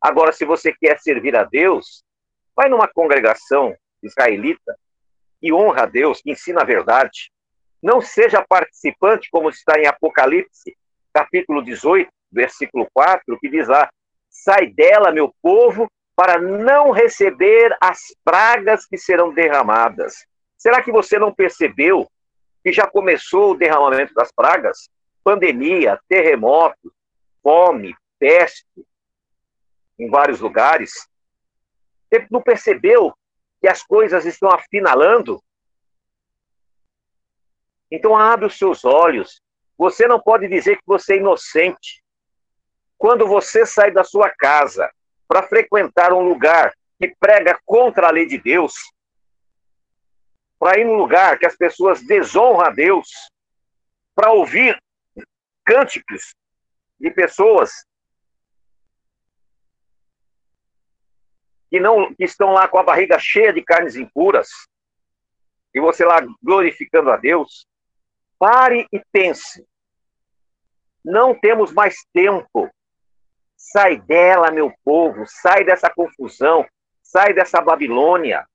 Agora, 0.00 0.30
se 0.32 0.44
você 0.44 0.72
quer 0.72 1.00
servir 1.00 1.34
a 1.34 1.42
Deus, 1.42 2.04
vai 2.54 2.68
numa 2.68 2.86
congregação 2.86 3.76
israelita 4.04 4.78
que 5.40 5.52
honra 5.52 5.82
a 5.82 5.86
Deus, 5.86 6.20
que 6.20 6.30
ensina 6.30 6.62
a 6.62 6.64
verdade. 6.64 7.32
Não 7.82 8.00
seja 8.00 8.40
participante, 8.48 9.28
como 9.32 9.50
está 9.50 9.76
em 9.76 9.88
Apocalipse, 9.88 10.76
capítulo 11.12 11.60
18, 11.60 12.08
versículo 12.34 12.86
4, 12.92 13.38
que 13.38 13.48
diz 13.48 13.68
lá: 13.68 13.88
Sai 14.28 14.66
dela, 14.66 15.12
meu 15.12 15.34
povo, 15.40 15.90
para 16.16 16.38
não 16.38 16.90
receber 16.90 17.76
as 17.80 17.98
pragas 18.24 18.86
que 18.86 18.98
serão 18.98 19.32
derramadas. 19.32 20.26
Será 20.58 20.82
que 20.82 20.92
você 20.92 21.18
não 21.18 21.34
percebeu 21.34 22.08
que 22.62 22.72
já 22.72 22.86
começou 22.86 23.52
o 23.52 23.56
derramamento 23.56 24.14
das 24.14 24.32
pragas? 24.32 24.88
pandemia, 25.24 25.98
terremotos, 26.06 26.92
fome, 27.42 27.96
peste 28.18 28.86
em 29.98 30.08
vários 30.10 30.38
lugares. 30.38 31.08
Você 32.10 32.26
não 32.30 32.42
percebeu 32.42 33.12
que 33.60 33.66
as 33.66 33.82
coisas 33.82 34.26
estão 34.26 34.50
afinalando? 34.50 35.42
Então 37.90 38.16
abre 38.16 38.46
os 38.46 38.58
seus 38.58 38.84
olhos. 38.84 39.40
Você 39.78 40.06
não 40.06 40.20
pode 40.20 40.46
dizer 40.46 40.76
que 40.76 40.86
você 40.86 41.14
é 41.14 41.16
inocente. 41.16 42.03
Quando 43.04 43.26
você 43.26 43.66
sai 43.66 43.90
da 43.90 44.02
sua 44.02 44.30
casa 44.30 44.90
para 45.28 45.46
frequentar 45.46 46.14
um 46.14 46.26
lugar 46.26 46.74
que 46.98 47.14
prega 47.20 47.60
contra 47.66 48.08
a 48.08 48.10
lei 48.10 48.24
de 48.24 48.38
Deus, 48.38 48.72
para 50.58 50.80
ir 50.80 50.86
num 50.86 50.94
lugar 50.94 51.38
que 51.38 51.44
as 51.44 51.54
pessoas 51.54 52.00
desonram 52.00 52.62
a 52.62 52.70
Deus, 52.70 53.06
para 54.14 54.32
ouvir 54.32 54.82
cânticos 55.62 56.34
de 56.98 57.10
pessoas 57.10 57.84
que 61.68 61.78
não 61.78 62.14
que 62.14 62.24
estão 62.24 62.54
lá 62.54 62.66
com 62.66 62.78
a 62.78 62.82
barriga 62.82 63.18
cheia 63.18 63.52
de 63.52 63.60
carnes 63.60 63.96
impuras, 63.96 64.48
e 65.74 65.78
você 65.78 66.06
lá 66.06 66.26
glorificando 66.42 67.10
a 67.10 67.18
Deus, 67.18 67.66
pare 68.38 68.88
e 68.90 68.98
pense. 69.12 69.62
Não 71.04 71.38
temos 71.38 71.70
mais 71.70 71.96
tempo. 72.10 72.72
Sai 73.66 73.96
dela, 73.96 74.50
meu 74.50 74.70
povo, 74.84 75.24
sai 75.26 75.64
dessa 75.64 75.88
confusão, 75.88 76.66
sai 77.02 77.32
dessa 77.32 77.62
Babilônia. 77.62 78.46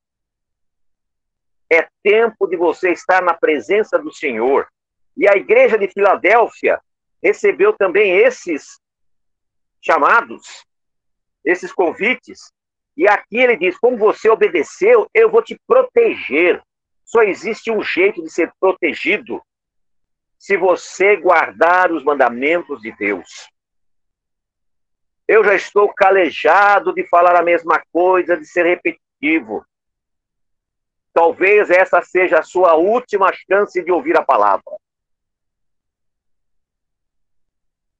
É 1.67 1.89
tempo 2.03 2.47
de 2.47 2.55
você 2.55 2.91
estar 2.91 3.21
na 3.23 3.33
presença 3.33 3.97
do 3.97 4.13
Senhor. 4.13 4.67
E 5.17 5.27
a 5.27 5.35
igreja 5.35 5.79
de 5.79 5.87
Filadélfia 5.87 6.79
recebeu 7.23 7.73
também 7.73 8.17
esses 8.17 8.79
chamados, 9.81 10.63
esses 11.43 11.73
convites. 11.73 12.53
E 12.95 13.07
aqui 13.07 13.37
ele 13.37 13.57
diz: 13.57 13.79
como 13.79 13.97
você 13.97 14.29
obedeceu, 14.29 15.09
eu 15.11 15.29
vou 15.29 15.41
te 15.41 15.59
proteger. 15.65 16.61
Só 17.03 17.23
existe 17.23 17.71
um 17.71 17.81
jeito 17.81 18.23
de 18.23 18.29
ser 18.29 18.53
protegido 18.59 19.41
se 20.37 20.55
você 20.55 21.17
guardar 21.17 21.91
os 21.91 22.03
mandamentos 22.03 22.79
de 22.79 22.95
Deus. 22.95 23.49
Eu 25.29 25.43
já 25.43 25.53
estou 25.53 25.93
calejado 25.93 26.91
de 26.91 27.07
falar 27.07 27.35
a 27.35 27.43
mesma 27.43 27.79
coisa, 27.93 28.35
de 28.35 28.47
ser 28.47 28.65
repetitivo. 28.65 29.63
Talvez 31.13 31.69
essa 31.69 32.01
seja 32.01 32.39
a 32.39 32.43
sua 32.43 32.73
última 32.73 33.31
chance 33.31 33.79
de 33.79 33.91
ouvir 33.91 34.17
a 34.17 34.25
palavra. 34.25 34.63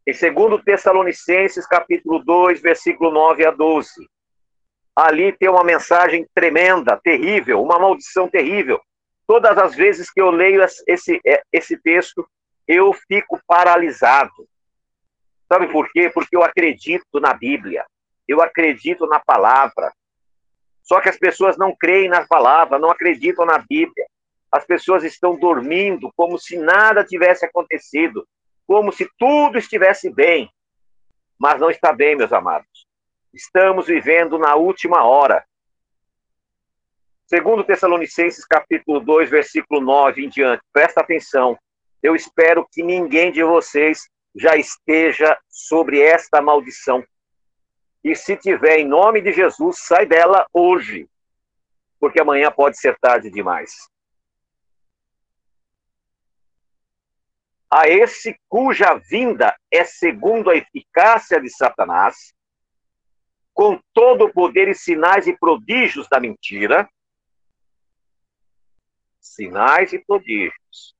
Em 0.08 0.12
2 0.12 0.64
Tessalonicenses, 0.64 1.68
capítulo 1.68 2.18
2, 2.18 2.62
versículo 2.64 3.12
9 3.12 3.46
a 3.46 3.52
12. 3.52 4.10
Ali 4.96 5.32
tem 5.32 5.50
uma 5.50 5.64
mensagem 5.64 6.28
tremenda, 6.34 7.00
terrível, 7.04 7.62
uma 7.62 7.78
maldição 7.78 8.28
terrível. 8.28 8.82
Todas 9.28 9.56
as 9.56 9.76
vezes 9.76 10.10
que 10.10 10.20
eu 10.20 10.32
leio 10.32 10.66
esse, 10.88 11.22
é, 11.24 11.44
esse 11.54 11.78
texto, 11.78 12.28
eu 12.68 12.92
fico 12.92 13.40
paralisado. 13.46 14.50
Sabe 15.52 15.68
por 15.68 15.92
quê? 15.92 16.12
Porque 16.14 16.38
eu 16.38 16.44
acredito 16.44 17.20
na 17.20 17.34
Bíblia, 17.34 17.84
eu 18.28 18.40
acredito 18.42 19.08
na 19.08 19.20
palavra, 19.20 19.92
só 20.84 21.02
que 21.02 21.10
as 21.10 21.18
pessoas 21.18 21.58
não 21.58 21.76
creem 21.76 22.10
na 22.10 22.26
palavra, 22.26 22.80
não 22.80 22.90
acreditam 22.90 23.46
na 23.46 23.58
Bíblia. 23.60 24.08
As 24.52 24.66
pessoas 24.66 25.04
estão 25.04 25.38
dormindo 25.38 26.12
como 26.16 26.40
se 26.40 26.58
nada 26.58 27.04
tivesse 27.04 27.46
acontecido, 27.46 28.28
como 28.66 28.92
se 28.92 29.08
tudo 29.18 29.60
estivesse 29.60 30.10
bem. 30.10 30.50
Mas 31.38 31.62
não 31.62 31.70
está 31.70 31.94
bem, 31.94 32.16
meus 32.16 32.34
amados. 32.34 32.88
Estamos 33.32 33.86
vivendo 33.86 34.40
na 34.40 34.56
última 34.56 35.04
hora. 35.04 35.46
Segundo 37.28 37.64
Tessalonicenses, 37.64 38.44
capítulo 38.44 39.00
2, 39.00 39.30
versículo 39.30 39.80
9 39.80 40.26
em 40.26 40.30
diante. 40.30 40.64
Presta 40.74 41.02
atenção. 41.02 41.56
Eu 42.02 42.16
espero 42.16 42.68
que 42.72 42.82
ninguém 42.82 43.32
de 43.32 43.44
vocês 43.44 44.10
já 44.40 44.56
esteja 44.56 45.38
sobre 45.50 46.02
esta 46.02 46.42
maldição. 46.42 47.06
E 48.02 48.16
se 48.16 48.38
tiver 48.38 48.80
em 48.80 48.88
nome 48.88 49.22
de 49.22 49.34
Jesus, 49.34 49.80
sai 49.80 50.06
dela 50.06 50.48
hoje, 50.54 51.10
porque 52.00 52.22
amanhã 52.22 52.50
pode 52.50 52.80
ser 52.80 52.98
tarde 53.00 53.30
demais. 53.30 53.90
A 57.70 57.88
esse 57.90 58.40
cuja 58.48 58.96
vinda 58.96 59.56
é 59.70 59.84
segundo 59.84 60.50
a 60.50 60.56
eficácia 60.56 61.40
de 61.42 61.50
Satanás, 61.50 62.34
com 63.54 63.78
todo 63.94 64.26
o 64.26 64.34
poder 64.34 64.70
e 64.70 64.74
sinais 64.74 65.28
e 65.28 65.38
prodígios 65.38 66.08
da 66.08 66.18
mentira, 66.18 66.90
sinais 69.20 69.92
e 69.92 70.00
prodígios. 70.00 70.99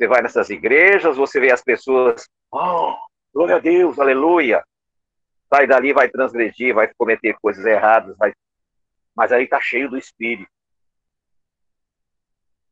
Você 0.00 0.08
vai 0.08 0.22
nessas 0.22 0.48
igrejas, 0.48 1.18
você 1.18 1.38
vê 1.38 1.52
as 1.52 1.62
pessoas, 1.62 2.26
oh, 2.50 2.96
glória 3.34 3.56
a 3.56 3.58
Deus, 3.58 3.98
aleluia 3.98 4.64
sai 5.52 5.66
dali, 5.66 5.92
vai 5.92 6.08
transgredir, 6.08 6.72
vai 6.72 6.92
cometer 6.94 7.36
coisas 7.42 7.64
erradas, 7.64 8.16
vai... 8.16 8.32
mas 9.14 9.32
aí 9.32 9.44
está 9.44 9.60
cheio 9.60 9.90
do 9.90 9.98
Espírito. 9.98 10.50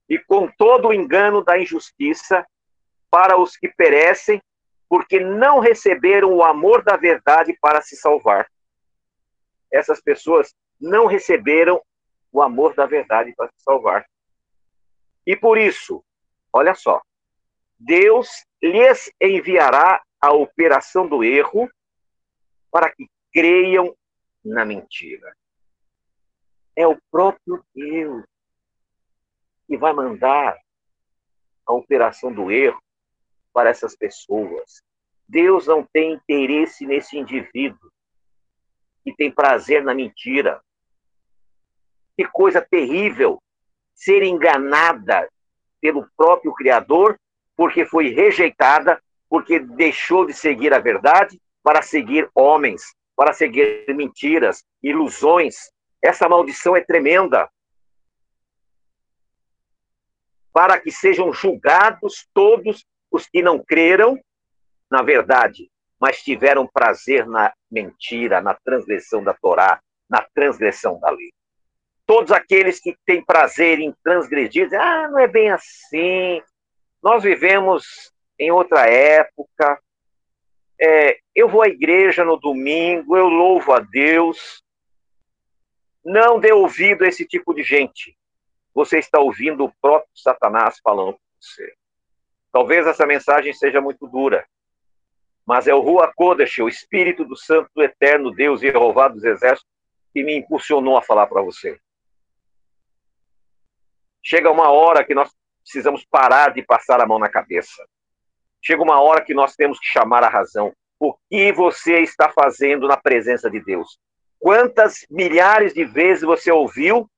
E 0.09 0.19
com 0.19 0.49
todo 0.49 0.89
o 0.89 0.95
engano 0.95 1.43
da 1.43 1.59
injustiça 1.59 2.47
para 3.11 3.37
os 3.37 3.57
que 3.57 3.69
perecem, 3.69 4.41
porque 4.89 5.19
não 5.21 5.59
receberam 5.59 6.33
o 6.33 6.43
amor 6.43 6.83
da 6.83 6.97
verdade 6.97 7.55
para 7.61 7.83
se 7.83 7.97
salvar. 7.97 8.49
Essas 9.71 10.01
pessoas 10.01 10.55
não 10.81 11.07
receberam 11.07 11.83
o 12.33 12.41
amor 12.41 12.75
da 12.75 12.87
verdade 12.87 13.35
para 13.37 13.49
se 13.49 13.63
salvar. 13.63 14.07
E 15.27 15.37
por 15.37 15.59
isso, 15.59 16.03
olha 16.53 16.75
só, 16.75 17.03
Deus 17.79 18.45
lhes 18.63 19.11
enviará 19.21 20.03
a 20.21 20.33
operação 20.33 21.07
do 21.07 21.23
erro 21.23 21.71
para 22.71 22.93
que 22.93 23.09
creiam 23.33 23.97
na 24.45 24.65
mentira. 24.65 25.35
É 26.75 26.87
o 26.87 26.99
próprio 27.11 27.65
Deus 27.75 28.25
que 29.67 29.77
vai 29.77 29.93
mandar 29.93 30.57
a 31.67 31.73
operação 31.73 32.33
do 32.33 32.51
erro 32.51 32.83
para 33.53 33.71
essas 33.71 33.95
pessoas. 33.95 34.83
Deus 35.29 35.67
não 35.67 35.85
tem 35.85 36.15
interesse 36.15 36.87
nesse 36.87 37.19
indivíduo 37.19 37.91
que 39.05 39.15
tem 39.15 39.31
prazer 39.31 39.85
na 39.85 39.95
mentira. 39.95 40.63
Que 42.17 42.25
coisa 42.27 42.61
terrível 42.61 43.43
ser 43.95 44.23
enganada 44.23 45.31
pelo 45.81 46.09
próprio 46.17 46.53
Criador 46.55 47.19
porque 47.59 47.85
foi 47.85 48.11
rejeitada, 48.11 49.03
porque 49.29 49.59
deixou 49.59 50.25
de 50.25 50.33
seguir 50.33 50.73
a 50.73 50.79
verdade 50.79 51.41
para 51.61 51.83
seguir 51.83 52.31
homens, 52.33 52.95
para 53.17 53.33
seguir 53.33 53.85
mentiras, 53.89 54.65
ilusões. 54.81 55.73
Essa 56.01 56.29
maldição 56.29 56.77
é 56.77 56.85
tremenda. 56.85 57.51
Para 60.53 60.79
que 60.79 60.93
sejam 60.93 61.33
julgados 61.33 62.29
todos 62.33 62.87
os 63.11 63.27
que 63.27 63.43
não 63.43 63.59
creram 63.59 64.17
na 64.89 65.03
verdade, 65.03 65.69
mas 65.99 66.23
tiveram 66.23 66.65
prazer 66.65 67.27
na 67.27 67.53
mentira, 67.69 68.41
na 68.41 68.55
transgressão 68.55 69.23
da 69.23 69.35
Torá, 69.35 69.81
na 70.09 70.23
transgressão 70.33 70.99
da 71.01 71.11
lei. 71.11 71.33
Todos 72.07 72.31
aqueles 72.31 72.79
que 72.79 72.97
têm 73.05 73.23
prazer 73.23 73.81
em 73.81 73.93
transgredir, 74.05 74.67
dizem, 74.67 74.79
ah, 74.79 75.09
não 75.09 75.19
é 75.19 75.27
bem 75.27 75.51
assim. 75.51 76.41
Nós 77.09 77.23
vivemos 77.23 78.13
em 78.39 78.51
outra 78.51 78.87
época, 78.87 79.81
é, 80.79 81.19
eu 81.35 81.49
vou 81.49 81.63
à 81.63 81.67
igreja 81.67 82.23
no 82.23 82.37
domingo, 82.37 83.17
eu 83.17 83.29
louvo 83.29 83.73
a 83.73 83.81
Deus. 83.81 84.63
Não 86.05 86.39
dê 86.39 86.53
ouvido 86.53 87.05
a 87.05 87.09
esse 87.09 87.27
tipo 87.27 87.55
de 87.55 87.63
gente. 87.63 88.15
Você 88.75 88.99
está 88.99 89.19
ouvindo 89.19 89.65
o 89.65 89.73
próprio 89.81 90.11
Satanás 90.15 90.81
falando 90.85 91.15
com 91.15 91.21
você. 91.41 91.73
Talvez 92.53 92.87
essa 92.87 93.07
mensagem 93.07 93.55
seja 93.55 93.81
muito 93.81 94.07
dura, 94.07 94.47
mas 95.47 95.67
é 95.67 95.73
o 95.73 95.81
Rua 95.81 96.13
Kodesh, 96.15 96.59
o 96.59 96.69
Espírito 96.69 97.25
do 97.25 97.37
Santo 97.37 97.71
do 97.75 97.83
Eterno 97.83 98.31
Deus 98.31 98.63
e 98.63 98.71
Jeová 98.71 99.09
dos 99.09 99.25
Exércitos, 99.25 99.73
que 100.13 100.23
me 100.23 100.37
impulsionou 100.37 100.99
a 100.99 101.03
falar 101.03 101.27
para 101.27 101.41
você. 101.41 101.81
Chega 104.23 104.51
uma 104.51 104.69
hora 104.69 105.03
que 105.03 105.15
nós 105.15 105.35
precisamos 105.69 106.03
parar 106.07 106.55
de 106.55 106.63
passar 106.63 106.99
a 106.99 107.07
mão 107.07 107.19
na 107.19 107.29
cabeça. 107.29 107.87
Chega 108.63 108.83
uma 108.83 109.01
hora 109.01 109.23
que 109.23 109.35
nós 109.35 109.55
temos 109.55 109.79
que 109.79 109.87
chamar 109.87 110.25
a 110.25 110.29
razão. 110.29 110.75
O 110.99 111.15
que 111.31 111.53
você 111.53 112.01
está 112.01 112.31
fazendo 112.31 112.89
na 112.89 112.97
presença 112.97 113.51
de 113.51 113.61
Deus? 113.61 113.99
Quantas 114.39 115.07
milhares 115.11 115.75
de 115.75 115.85
vezes 115.85 116.23
você 116.23 116.51
ouviu? 116.51 117.09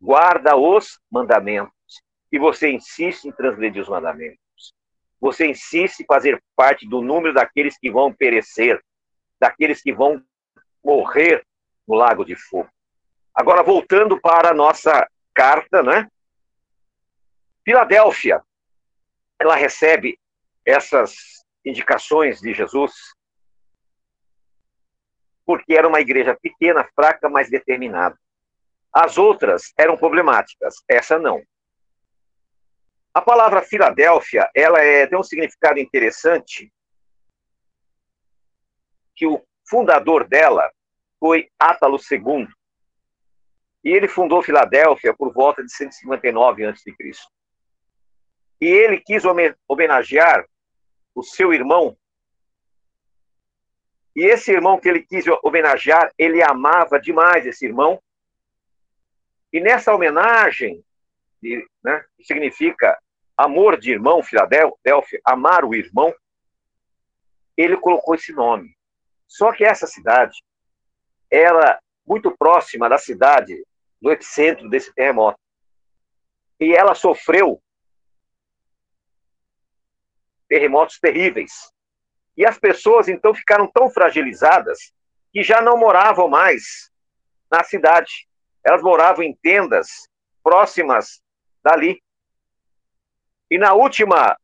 Guarda 0.00 0.56
os 0.56 0.98
mandamentos. 1.10 1.72
E 2.32 2.38
você 2.38 2.70
insiste 2.70 3.26
em 3.26 3.32
transgredir 3.32 3.80
os 3.80 3.88
mandamentos. 3.88 4.36
você 5.20 5.46
insiste 5.46 6.00
em 6.00 6.06
fazer 6.06 6.42
parte 6.54 6.86
do 6.86 7.00
número 7.00 7.32
daqueles 7.32 7.78
que 7.78 7.90
vão 7.90 8.12
perecer, 8.12 8.82
daqueles 9.40 9.80
que 9.80 9.92
vão 9.92 10.22
morrer 10.84 11.42
no 11.86 11.94
lago 11.94 12.24
de 12.24 12.34
fogo. 12.36 12.68
Agora, 13.32 13.62
voltando 13.62 14.20
para 14.20 14.50
a 14.50 14.54
nossa 14.54 15.08
carta, 15.32 15.82
né? 15.82 16.08
Filadélfia, 17.66 18.40
ela 19.40 19.56
recebe 19.56 20.20
essas 20.64 21.44
indicações 21.64 22.40
de 22.40 22.54
Jesus 22.54 22.92
porque 25.44 25.74
era 25.74 25.88
uma 25.88 26.00
igreja 26.00 26.36
pequena, 26.40 26.88
fraca, 26.94 27.28
mas 27.28 27.50
determinada. 27.50 28.16
As 28.92 29.18
outras 29.18 29.72
eram 29.76 29.96
problemáticas, 29.96 30.76
essa 30.88 31.18
não. 31.18 31.42
A 33.12 33.20
palavra 33.20 33.62
Filadélfia, 33.62 34.48
ela 34.54 34.80
é, 34.80 35.06
tem 35.06 35.18
um 35.18 35.22
significado 35.24 35.80
interessante, 35.80 36.72
que 39.14 39.26
o 39.26 39.44
fundador 39.68 40.28
dela 40.28 40.70
foi 41.18 41.50
Átalo 41.58 41.98
II. 41.98 42.46
E 43.82 43.90
ele 43.90 44.06
fundou 44.06 44.42
Filadélfia 44.42 45.14
por 45.14 45.32
volta 45.32 45.64
de 45.64 45.72
159 45.72 46.64
a.C. 46.66 46.94
E 48.60 48.66
ele 48.66 49.00
quis 49.00 49.22
homenagear 49.68 50.46
o 51.14 51.22
seu 51.22 51.52
irmão. 51.52 51.96
E 54.14 54.24
esse 54.24 54.50
irmão 54.50 54.80
que 54.80 54.88
ele 54.88 55.02
quis 55.02 55.24
homenagear, 55.42 56.12
ele 56.16 56.42
amava 56.42 56.98
demais 56.98 57.44
esse 57.44 57.66
irmão. 57.66 58.02
E 59.52 59.60
nessa 59.60 59.94
homenagem, 59.94 60.82
né, 61.82 62.04
que 62.16 62.24
significa 62.24 62.98
amor 63.36 63.78
de 63.78 63.92
irmão, 63.92 64.22
Filadélfia, 64.22 65.20
amar 65.22 65.64
o 65.64 65.74
irmão, 65.74 66.14
ele 67.56 67.76
colocou 67.76 68.14
esse 68.14 68.32
nome. 68.32 68.74
Só 69.26 69.52
que 69.52 69.64
essa 69.64 69.86
cidade, 69.86 70.42
era 71.30 71.80
muito 72.06 72.34
próxima 72.36 72.88
da 72.88 72.98
cidade, 72.98 73.66
do 74.00 74.10
epicentro 74.10 74.68
desse 74.68 74.94
terremoto. 74.94 75.38
E 76.60 76.72
ela 76.72 76.94
sofreu 76.94 77.60
terremotos 80.48 80.98
terríveis. 80.98 81.52
E 82.36 82.44
as 82.44 82.58
pessoas 82.58 83.08
então 83.08 83.34
ficaram 83.34 83.66
tão 83.66 83.88
fragilizadas 83.90 84.92
que 85.32 85.42
já 85.42 85.60
não 85.60 85.76
moravam 85.76 86.28
mais 86.28 86.90
na 87.50 87.62
cidade. 87.64 88.28
Elas 88.64 88.82
moravam 88.82 89.24
em 89.24 89.34
tendas 89.34 90.08
próximas 90.42 91.22
dali. 91.62 92.02
E 93.50 93.58
na 93.58 93.74
última 93.74 94.36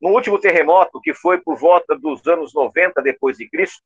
no 0.00 0.10
último 0.10 0.40
terremoto, 0.40 1.00
que 1.00 1.12
foi 1.12 1.38
por 1.38 1.58
volta 1.58 1.94
dos 1.94 2.26
anos 2.26 2.54
90 2.54 3.02
depois 3.02 3.36
de 3.36 3.48
Cristo, 3.50 3.82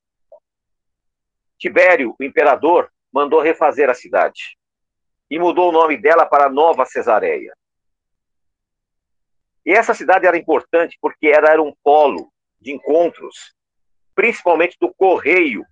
Tibério, 1.59 2.15
o 2.19 2.23
imperador, 2.23 2.89
mandou 3.13 3.41
refazer 3.41 3.91
a 3.91 3.95
cidade 3.95 4.57
e 5.31 5.39
mudou 5.39 5.71
o 5.71 5.73
nome 5.73 5.97
dela 5.97 6.25
para 6.27 6.49
Nova 6.49 6.85
Cesareia. 6.85 7.53
E 9.65 9.73
essa 9.73 9.95
cidade 9.95 10.27
era 10.27 10.37
importante 10.37 10.99
porque 11.01 11.29
ela 11.29 11.49
era 11.49 11.63
um 11.63 11.75
polo 11.83 12.31
de 12.61 12.73
encontros, 12.73 13.55
principalmente 14.15 14.77
do 14.81 14.93
correio 14.95 15.65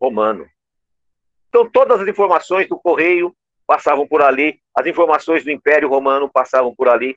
romano. 0.00 0.46
Então, 1.48 1.68
todas 1.70 2.00
as 2.00 2.08
informações 2.08 2.68
do 2.68 2.78
correio 2.78 3.34
passavam 3.66 4.06
por 4.06 4.22
ali, 4.22 4.60
as 4.74 4.86
informações 4.86 5.44
do 5.44 5.50
Império 5.50 5.88
Romano 5.88 6.28
passavam 6.28 6.74
por 6.74 6.88
ali, 6.88 7.16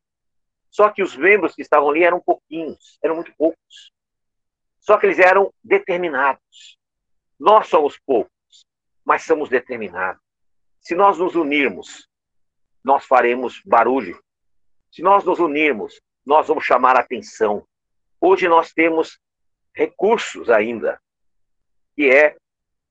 só 0.69 0.89
que 0.89 1.01
os 1.01 1.15
membros 1.15 1.55
que 1.55 1.61
estavam 1.61 1.89
ali 1.89 2.03
eram 2.03 2.19
pouquinhos, 2.19 2.99
eram 3.01 3.15
muito 3.15 3.33
poucos. 3.37 3.93
Só 4.79 4.97
que 4.97 5.05
eles 5.05 5.19
eram 5.19 5.53
determinados. 5.63 6.77
Nós 7.39 7.67
somos 7.67 7.97
poucos, 8.05 8.65
mas 9.03 9.23
somos 9.23 9.49
determinados. 9.49 10.21
Se 10.81 10.93
nós 10.93 11.17
nos 11.17 11.33
unirmos, 11.33 12.07
nós 12.83 13.05
faremos 13.05 13.61
barulho. 13.65 14.21
Se 14.91 15.01
nós 15.01 15.23
nos 15.23 15.39
unirmos, 15.39 15.99
nós 16.25 16.47
vamos 16.47 16.63
chamar 16.63 16.95
a 16.95 17.01
atenção. 17.01 17.67
Hoje 18.19 18.47
nós 18.47 18.73
temos 18.73 19.19
recursos 19.73 20.49
ainda, 20.49 20.99
que 21.95 22.09
é 22.09 22.35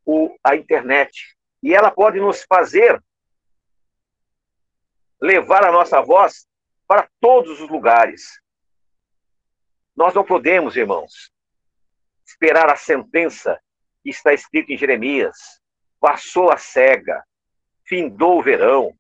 o, 0.05 0.37
a 0.45 0.55
internet. 0.55 1.37
E 1.63 1.75
ela 1.75 1.91
pode 1.91 2.21
nos 2.21 2.45
fazer 2.45 3.03
levar 5.21 5.65
a 5.65 5.73
nossa 5.73 6.01
voz 6.01 6.47
para 6.87 7.09
todos 7.21 7.61
os 7.61 7.71
lugares. 7.71 8.41
Nós 9.97 10.15
não 10.15 10.25
podemos, 10.25 10.77
irmãos, 10.77 11.33
esperar 12.27 12.71
a 12.71 12.77
sentença 12.77 13.61
que 14.03 14.11
está 14.11 14.33
escrita 14.33 14.73
em 14.73 14.77
Jeremias. 14.77 15.37
Passou 15.99 16.51
a 16.51 16.59
cega, 16.59 17.25
findou 17.85 18.39
o 18.39 18.43
verão, 18.43 18.95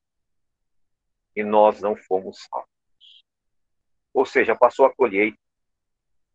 e 1.36 1.42
nós 1.42 1.80
não 1.80 1.94
fomos 1.96 2.38
salvos. 2.48 2.73
Ou 4.14 4.24
seja, 4.24 4.54
passou 4.54 4.86
a 4.86 4.94
colheita. 4.94 5.36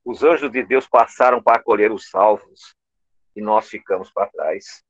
Os 0.03 0.21
anjos 0.23 0.51
de 0.51 0.61
Deus 0.63 0.87
passaram 0.87 1.41
para 1.41 1.57
acolher 1.57 1.91
os 1.91 2.09
salvos, 2.09 2.75
e 3.35 3.41
nós 3.41 3.69
ficamos 3.69 4.11
para 4.11 4.29
trás. 4.29 4.83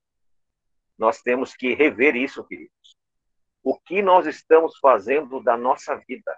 Nós 0.97 1.21
temos 1.21 1.55
que 1.55 1.73
rever 1.75 2.15
isso, 2.15 2.43
queridos. 2.43 2.97
O 3.63 3.79
que 3.79 4.01
nós 4.01 4.25
estamos 4.25 4.77
fazendo 4.79 5.41
da 5.41 5.55
nossa 5.55 5.95
vida? 6.07 6.35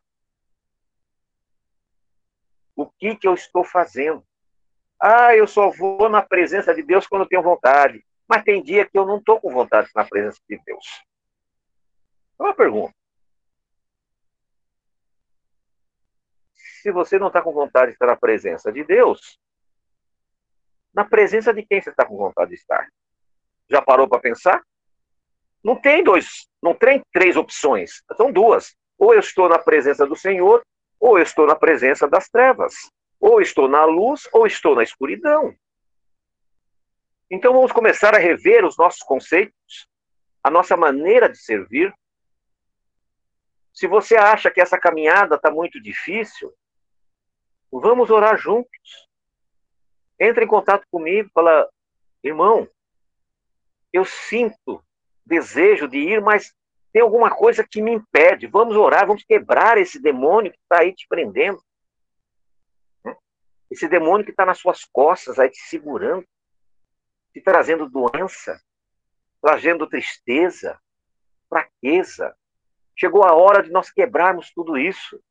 O 2.75 2.87
que, 2.87 3.15
que 3.15 3.27
eu 3.27 3.33
estou 3.33 3.63
fazendo? 3.63 4.25
Ah, 4.99 5.35
eu 5.35 5.47
só 5.47 5.69
vou 5.69 6.09
na 6.09 6.21
presença 6.21 6.73
de 6.73 6.83
Deus 6.83 7.07
quando 7.07 7.27
tenho 7.27 7.41
vontade. 7.41 8.05
Mas 8.27 8.43
tem 8.43 8.63
dia 8.63 8.87
que 8.87 8.97
eu 8.97 9.05
não 9.05 9.17
estou 9.17 9.39
com 9.39 9.51
vontade 9.51 9.89
na 9.95 10.05
presença 10.05 10.39
de 10.49 10.59
Deus. 10.65 11.03
É 12.39 12.43
uma 12.43 12.53
pergunta. 12.53 12.93
Se 16.81 16.91
você 16.91 17.19
não 17.19 17.27
está 17.27 17.43
com 17.43 17.53
vontade 17.53 17.87
de 17.87 17.93
estar 17.93 18.07
na 18.07 18.15
presença 18.15 18.71
de 18.71 18.83
Deus, 18.83 19.39
na 20.91 21.05
presença 21.05 21.53
de 21.53 21.63
quem 21.63 21.79
você 21.79 21.91
está 21.91 22.03
com 22.03 22.17
vontade 22.17 22.49
de 22.49 22.55
estar? 22.55 22.89
Já 23.69 23.79
parou 23.83 24.09
para 24.09 24.19
pensar? 24.19 24.63
Não 25.63 25.79
tem 25.79 26.03
dois, 26.03 26.47
não 26.61 26.73
tem 26.73 27.03
três 27.13 27.37
opções, 27.37 28.01
são 28.17 28.31
duas. 28.31 28.75
Ou 28.97 29.13
eu 29.13 29.19
estou 29.19 29.47
na 29.47 29.59
presença 29.59 30.07
do 30.07 30.15
Senhor, 30.15 30.63
ou 30.99 31.19
eu 31.19 31.23
estou 31.23 31.45
na 31.45 31.55
presença 31.55 32.07
das 32.07 32.27
trevas. 32.29 32.73
Ou 33.19 33.39
estou 33.39 33.67
na 33.67 33.85
luz, 33.85 34.27
ou 34.33 34.47
estou 34.47 34.75
na 34.75 34.81
escuridão. 34.81 35.55
Então 37.29 37.53
vamos 37.53 37.71
começar 37.71 38.15
a 38.15 38.19
rever 38.19 38.65
os 38.65 38.75
nossos 38.75 39.03
conceitos, 39.03 39.87
a 40.43 40.49
nossa 40.49 40.75
maneira 40.75 41.29
de 41.29 41.37
servir. 41.37 41.93
Se 43.71 43.85
você 43.85 44.15
acha 44.15 44.49
que 44.49 44.59
essa 44.59 44.79
caminhada 44.79 45.35
está 45.35 45.51
muito 45.51 45.79
difícil, 45.79 46.51
vamos 47.79 48.09
orar 48.09 48.37
juntos. 48.37 49.07
Entre 50.19 50.43
em 50.43 50.47
contato 50.47 50.85
comigo, 50.91 51.29
fala, 51.33 51.69
irmão, 52.23 52.67
eu 53.91 54.05
sinto 54.05 54.83
desejo 55.25 55.87
de 55.87 55.97
ir, 55.97 56.21
mas 56.21 56.53
tem 56.91 57.01
alguma 57.01 57.29
coisa 57.29 57.65
que 57.67 57.81
me 57.81 57.91
impede. 57.91 58.47
Vamos 58.47 58.75
orar, 58.75 59.07
vamos 59.07 59.23
quebrar 59.23 59.77
esse 59.77 59.99
demônio 59.99 60.51
que 60.51 60.59
está 60.59 60.81
aí 60.81 60.93
te 60.93 61.07
prendendo. 61.07 61.61
Esse 63.69 63.87
demônio 63.87 64.25
que 64.25 64.31
está 64.31 64.45
nas 64.45 64.59
suas 64.59 64.83
costas, 64.83 65.39
aí 65.39 65.49
te 65.49 65.61
segurando, 65.61 66.27
te 67.33 67.41
trazendo 67.41 67.89
doença, 67.89 68.61
trazendo 69.41 69.87
tristeza, 69.87 70.77
fraqueza. 71.47 72.35
Chegou 72.95 73.23
a 73.23 73.33
hora 73.33 73.63
de 73.63 73.71
nós 73.71 73.89
quebrarmos 73.89 74.51
tudo 74.53 74.77
isso. 74.77 75.21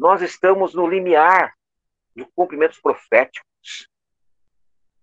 Nós 0.00 0.22
estamos 0.22 0.72
no 0.74 0.88
limiar 0.88 1.54
de 2.16 2.24
cumprimentos 2.34 2.80
proféticos. 2.80 3.86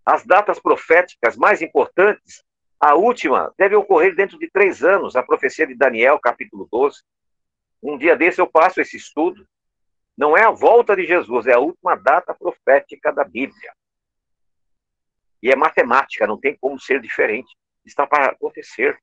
As 0.04 0.26
datas 0.26 0.60
proféticas 0.60 1.38
mais 1.38 1.62
importantes 1.62 2.44
a 2.80 2.96
última 2.96 3.54
deve 3.60 3.76
ocorrer 3.76 4.16
dentro 4.16 4.40
de 4.40 4.50
três 4.50 4.84
anos, 4.84 5.16
a 5.16 5.22
profecia 5.22 5.68
de 5.68 5.76
Daniel, 5.76 6.20
capítulo 6.20 6.68
12. 6.72 7.04
Um 7.84 7.96
dia 7.96 8.16
desse 8.18 8.42
eu 8.42 8.48
passo 8.48 8.82
esse 8.82 8.98
estudo. 8.98 9.48
Não 10.18 10.36
é 10.36 10.44
a 10.44 10.50
volta 10.50 10.96
de 10.96 11.06
Jesus, 11.06 11.46
é 11.46 11.54
a 11.54 11.60
última 11.60 11.94
data 11.94 12.34
profética 12.34 13.14
da 13.14 13.24
Bíblia. 13.24 13.72
E 15.44 15.52
é 15.52 15.56
matemática, 15.56 16.26
não 16.26 16.40
tem 16.40 16.58
como 16.60 16.80
ser 16.80 17.00
diferente. 17.00 17.56
Está 17.86 18.08
para 18.08 18.32
acontecer. 18.32 19.00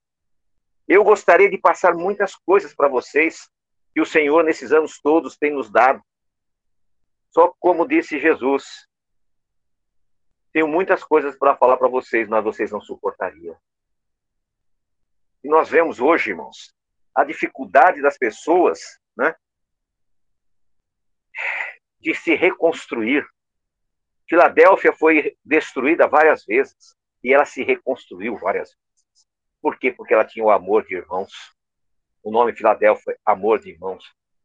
Eu 0.89 1.05
gostaria 1.05 1.49
de 1.49 1.57
passar 1.57 1.95
muitas 1.95 2.35
coisas 2.35 2.75
para 2.75 2.89
vocês 2.89 3.49
que 3.95 4.01
o 4.01 4.07
Senhor, 4.07 4.43
nesses 4.45 4.73
anos 4.73 5.01
todos, 5.01 5.37
tem 5.39 5.53
nos 5.53 5.71
dado. 5.71 6.03
Só 7.31 7.55
como 7.61 7.87
disse 7.87 8.19
Jesus, 8.19 8.89
tenho 10.53 10.67
muitas 10.67 11.03
coisas 11.05 11.39
para 11.39 11.57
falar 11.57 11.77
para 11.77 11.89
vocês, 11.89 12.29
mas 12.29 12.43
vocês 12.43 12.71
não 12.71 12.81
suportariam. 12.81 13.57
E 15.43 15.49
nós 15.49 15.69
vemos 15.69 16.01
hoje, 16.01 16.31
irmãos, 16.31 16.75
a 17.15 17.23
dificuldade 17.23 18.03
das 18.03 18.19
pessoas, 18.19 18.81
né? 19.17 19.35
de 22.01 22.15
se 22.15 22.35
reconstruir. 22.35 23.27
Filadélfia 24.29 24.93
foi 24.93 25.37
destruída 25.45 26.07
várias 26.07 26.45
vezes 26.45 26.97
e 27.23 27.33
ela 27.33 27.45
se 27.45 27.63
reconstruiu 27.63 28.37
várias 28.37 28.69
vezes. 28.69 29.29
Por 29.61 29.79
quê? 29.79 29.91
Porque 29.91 30.13
ela 30.13 30.25
tinha 30.25 30.45
o 30.45 30.51
amor 30.51 30.85
de 30.85 30.95
irmãos. 30.95 31.33
O 32.25 32.31
nome 32.31 32.57
Filadélfia 32.57 33.13
é 33.13 33.19
amor 33.27 33.61
de 33.61 33.69
irmãos. 33.69 34.03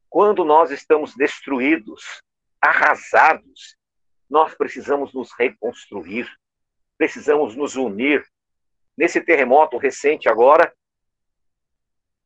Quando 0.10 0.44
nós 0.44 0.70
estamos 0.70 1.16
destruídos, 1.16 2.22
arrasados, 2.60 3.78
nós 4.30 4.54
precisamos 4.54 5.14
nos 5.14 5.32
reconstruir, 5.40 6.30
precisamos 6.98 7.56
nos 7.56 7.78
unir. 7.78 8.28
Nesse 8.98 9.22
terremoto 9.22 9.78
recente 9.78 10.28
agora, 10.28 10.76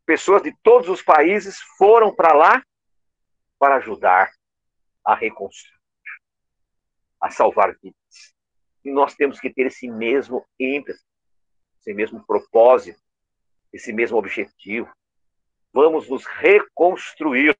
pessoas 0.07 0.41
de 0.41 0.51
todos 0.63 0.89
os 0.89 1.03
países 1.03 1.59
foram 1.77 2.13
para 2.15 2.33
lá 2.33 2.63
para 3.59 3.75
ajudar 3.75 4.31
a 5.05 5.13
reconstruir, 5.13 5.77
a 7.21 7.29
salvar 7.29 7.77
vidas. 7.79 8.33
E 8.83 8.91
nós 8.91 9.13
temos 9.13 9.39
que 9.39 9.53
ter 9.53 9.67
esse 9.67 9.87
mesmo 9.87 10.43
ímpeto, 10.59 10.99
esse 11.79 11.93
mesmo 11.93 12.25
propósito, 12.25 12.99
esse 13.71 13.93
mesmo 13.93 14.17
objetivo. 14.17 14.91
Vamos 15.73 16.07
nos 16.07 16.25
reconstruir. 16.25 17.57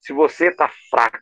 Se 0.00 0.12
você 0.12 0.48
está 0.48 0.68
fraco, 0.88 1.18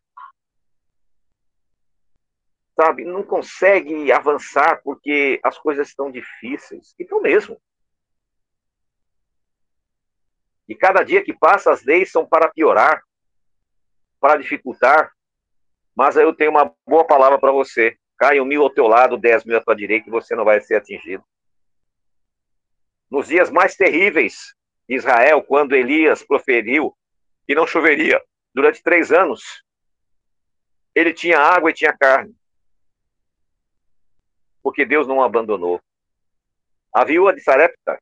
sabe, 2.76 3.04
não 3.04 3.22
consegue 3.22 4.12
avançar 4.12 4.82
porque 4.82 5.40
as 5.42 5.56
coisas 5.56 5.88
estão 5.88 6.10
difíceis, 6.10 6.94
então 6.98 7.22
mesmo. 7.22 7.58
E 10.68 10.74
cada 10.74 11.02
dia 11.02 11.24
que 11.24 11.32
passa, 11.32 11.72
as 11.72 11.82
leis 11.82 12.10
são 12.10 12.26
para 12.26 12.50
piorar, 12.50 13.02
para 14.20 14.36
dificultar. 14.36 15.12
Mas 15.94 16.16
eu 16.16 16.34
tenho 16.34 16.50
uma 16.50 16.74
boa 16.86 17.06
palavra 17.06 17.38
para 17.38 17.52
você. 17.52 17.96
Caiam 18.18 18.44
mil 18.44 18.62
ao 18.62 18.70
teu 18.70 18.86
lado, 18.86 19.16
dez 19.16 19.44
mil 19.44 19.56
à 19.56 19.62
tua 19.62 19.76
direita, 19.76 20.08
e 20.08 20.12
você 20.12 20.34
não 20.34 20.44
vai 20.44 20.60
ser 20.60 20.76
atingido. 20.76 21.24
Nos 23.10 23.28
dias 23.28 23.50
mais 23.50 23.76
terríveis 23.76 24.54
Israel, 24.88 25.42
quando 25.42 25.74
Elias 25.74 26.22
proferiu 26.22 26.96
que 27.46 27.54
não 27.54 27.66
choveria 27.66 28.22
durante 28.54 28.82
três 28.82 29.12
anos, 29.12 29.64
ele 30.94 31.12
tinha 31.12 31.38
água 31.38 31.70
e 31.70 31.74
tinha 31.74 31.96
carne. 31.96 32.34
Porque 34.62 34.84
Deus 34.84 35.06
não 35.06 35.18
o 35.18 35.22
abandonou. 35.22 35.80
A 36.92 37.04
viúva 37.04 37.34
de 37.34 37.40
Sarepta 37.40 37.98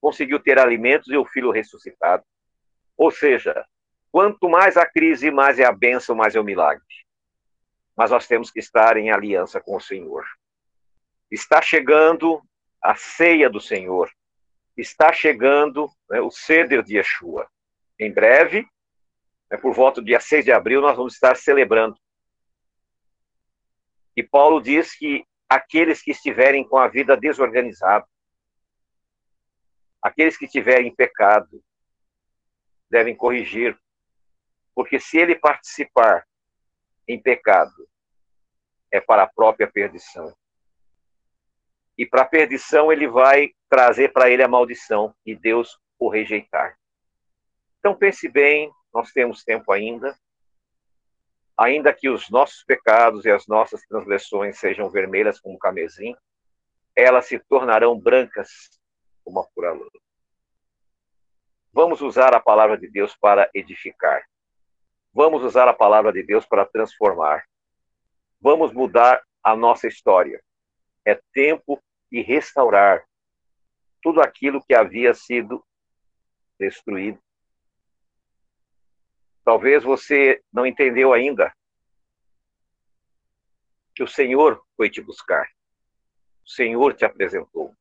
conseguiu 0.00 0.40
ter 0.40 0.58
alimentos 0.58 1.08
e 1.08 1.16
o 1.16 1.26
filho 1.26 1.50
ressuscitado. 1.50 2.24
Ou 2.96 3.10
seja, 3.10 3.66
quanto 4.12 4.48
mais 4.48 4.76
a 4.76 4.86
crise, 4.86 5.30
mais 5.30 5.58
é 5.58 5.64
a 5.64 5.72
bênção, 5.72 6.14
mais 6.14 6.34
é 6.34 6.40
o 6.40 6.44
milagre. 6.44 6.84
Mas 7.96 8.10
nós 8.10 8.26
temos 8.26 8.50
que 8.50 8.60
estar 8.60 8.96
em 8.96 9.10
aliança 9.10 9.60
com 9.60 9.76
o 9.76 9.80
Senhor. 9.80 10.24
Está 11.30 11.60
chegando 11.60 12.40
a 12.80 12.94
ceia 12.94 13.50
do 13.50 13.60
Senhor. 13.60 14.10
Está 14.80 15.12
chegando 15.12 15.90
né, 16.08 16.20
o 16.20 16.30
ceder 16.30 16.82
de 16.82 16.96
Yeshua. 16.96 17.48
Em 17.98 18.12
breve, 18.12 18.66
né, 19.50 19.58
por 19.58 19.74
volta 19.74 20.00
do 20.00 20.06
dia 20.06 20.20
6 20.20 20.44
de 20.44 20.52
abril, 20.52 20.80
nós 20.80 20.96
vamos 20.96 21.14
estar 21.14 21.36
celebrando. 21.36 21.96
E 24.16 24.22
Paulo 24.22 24.60
diz 24.60 24.96
que 24.96 25.24
aqueles 25.48 26.02
que 26.02 26.10
estiverem 26.10 26.66
com 26.66 26.78
a 26.78 26.88
vida 26.88 27.16
desorganizada, 27.16 28.06
Aqueles 30.02 30.36
que 30.36 30.48
tiverem 30.48 30.94
pecado 30.94 31.62
devem 32.88 33.14
corrigir, 33.14 33.78
porque 34.74 34.98
se 34.98 35.18
ele 35.18 35.34
participar 35.34 36.26
em 37.06 37.20
pecado, 37.20 37.86
é 38.90 39.00
para 39.00 39.24
a 39.24 39.28
própria 39.28 39.70
perdição. 39.70 40.34
E 42.00 42.06
para 42.06 42.22
a 42.22 42.26
perdição 42.26 42.90
ele 42.90 43.06
vai 43.06 43.50
trazer 43.68 44.10
para 44.10 44.30
ele 44.30 44.42
a 44.42 44.48
maldição 44.48 45.14
e 45.26 45.36
Deus 45.36 45.78
o 45.98 46.08
rejeitar. 46.08 46.74
Então 47.78 47.94
pense 47.94 48.26
bem, 48.26 48.72
nós 48.90 49.12
temos 49.12 49.44
tempo 49.44 49.70
ainda. 49.70 50.18
Ainda 51.58 51.92
que 51.92 52.08
os 52.08 52.30
nossos 52.30 52.64
pecados 52.64 53.26
e 53.26 53.30
as 53.30 53.46
nossas 53.46 53.82
transgressões 53.82 54.58
sejam 54.58 54.88
vermelhas 54.88 55.38
como 55.38 55.58
camesim, 55.58 56.16
elas 56.96 57.26
se 57.26 57.38
tornarão 57.38 58.00
brancas 58.00 58.48
como 59.22 59.40
a 59.40 59.46
pura 59.54 59.72
luz. 59.72 59.92
Vamos 61.70 62.00
usar 62.00 62.34
a 62.34 62.40
palavra 62.40 62.78
de 62.78 62.88
Deus 62.90 63.14
para 63.14 63.50
edificar. 63.52 64.24
Vamos 65.12 65.42
usar 65.42 65.68
a 65.68 65.74
palavra 65.74 66.14
de 66.14 66.22
Deus 66.22 66.46
para 66.46 66.64
transformar. 66.64 67.44
Vamos 68.40 68.72
mudar 68.72 69.22
a 69.44 69.54
nossa 69.54 69.86
história. 69.86 70.42
É 71.04 71.20
tempo 71.34 71.78
de 72.10 72.22
restaurar 72.22 73.04
tudo 74.02 74.20
aquilo 74.20 74.62
que 74.64 74.74
havia 74.74 75.14
sido 75.14 75.64
destruído. 76.58 77.20
Talvez 79.44 79.82
você 79.82 80.42
não 80.52 80.66
entendeu 80.66 81.12
ainda 81.12 81.54
que 83.94 84.02
o 84.02 84.08
Senhor 84.08 84.64
foi 84.76 84.88
te 84.88 85.00
buscar. 85.00 85.46
O 86.44 86.48
Senhor 86.48 86.94
te 86.94 87.04
apresentou. 87.04 87.74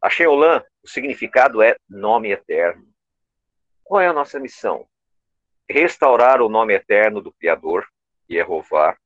A 0.00 0.08
Sheolã, 0.08 0.62
o 0.82 0.88
significado 0.88 1.62
é 1.62 1.76
nome 1.88 2.30
eterno. 2.30 2.88
Qual 3.82 4.00
é 4.00 4.08
a 4.08 4.12
nossa 4.12 4.38
missão? 4.38 4.88
Restaurar 5.68 6.40
o 6.40 6.48
nome 6.48 6.74
eterno 6.74 7.20
do 7.20 7.32
Criador, 7.32 7.86
Jeová, 8.28 8.96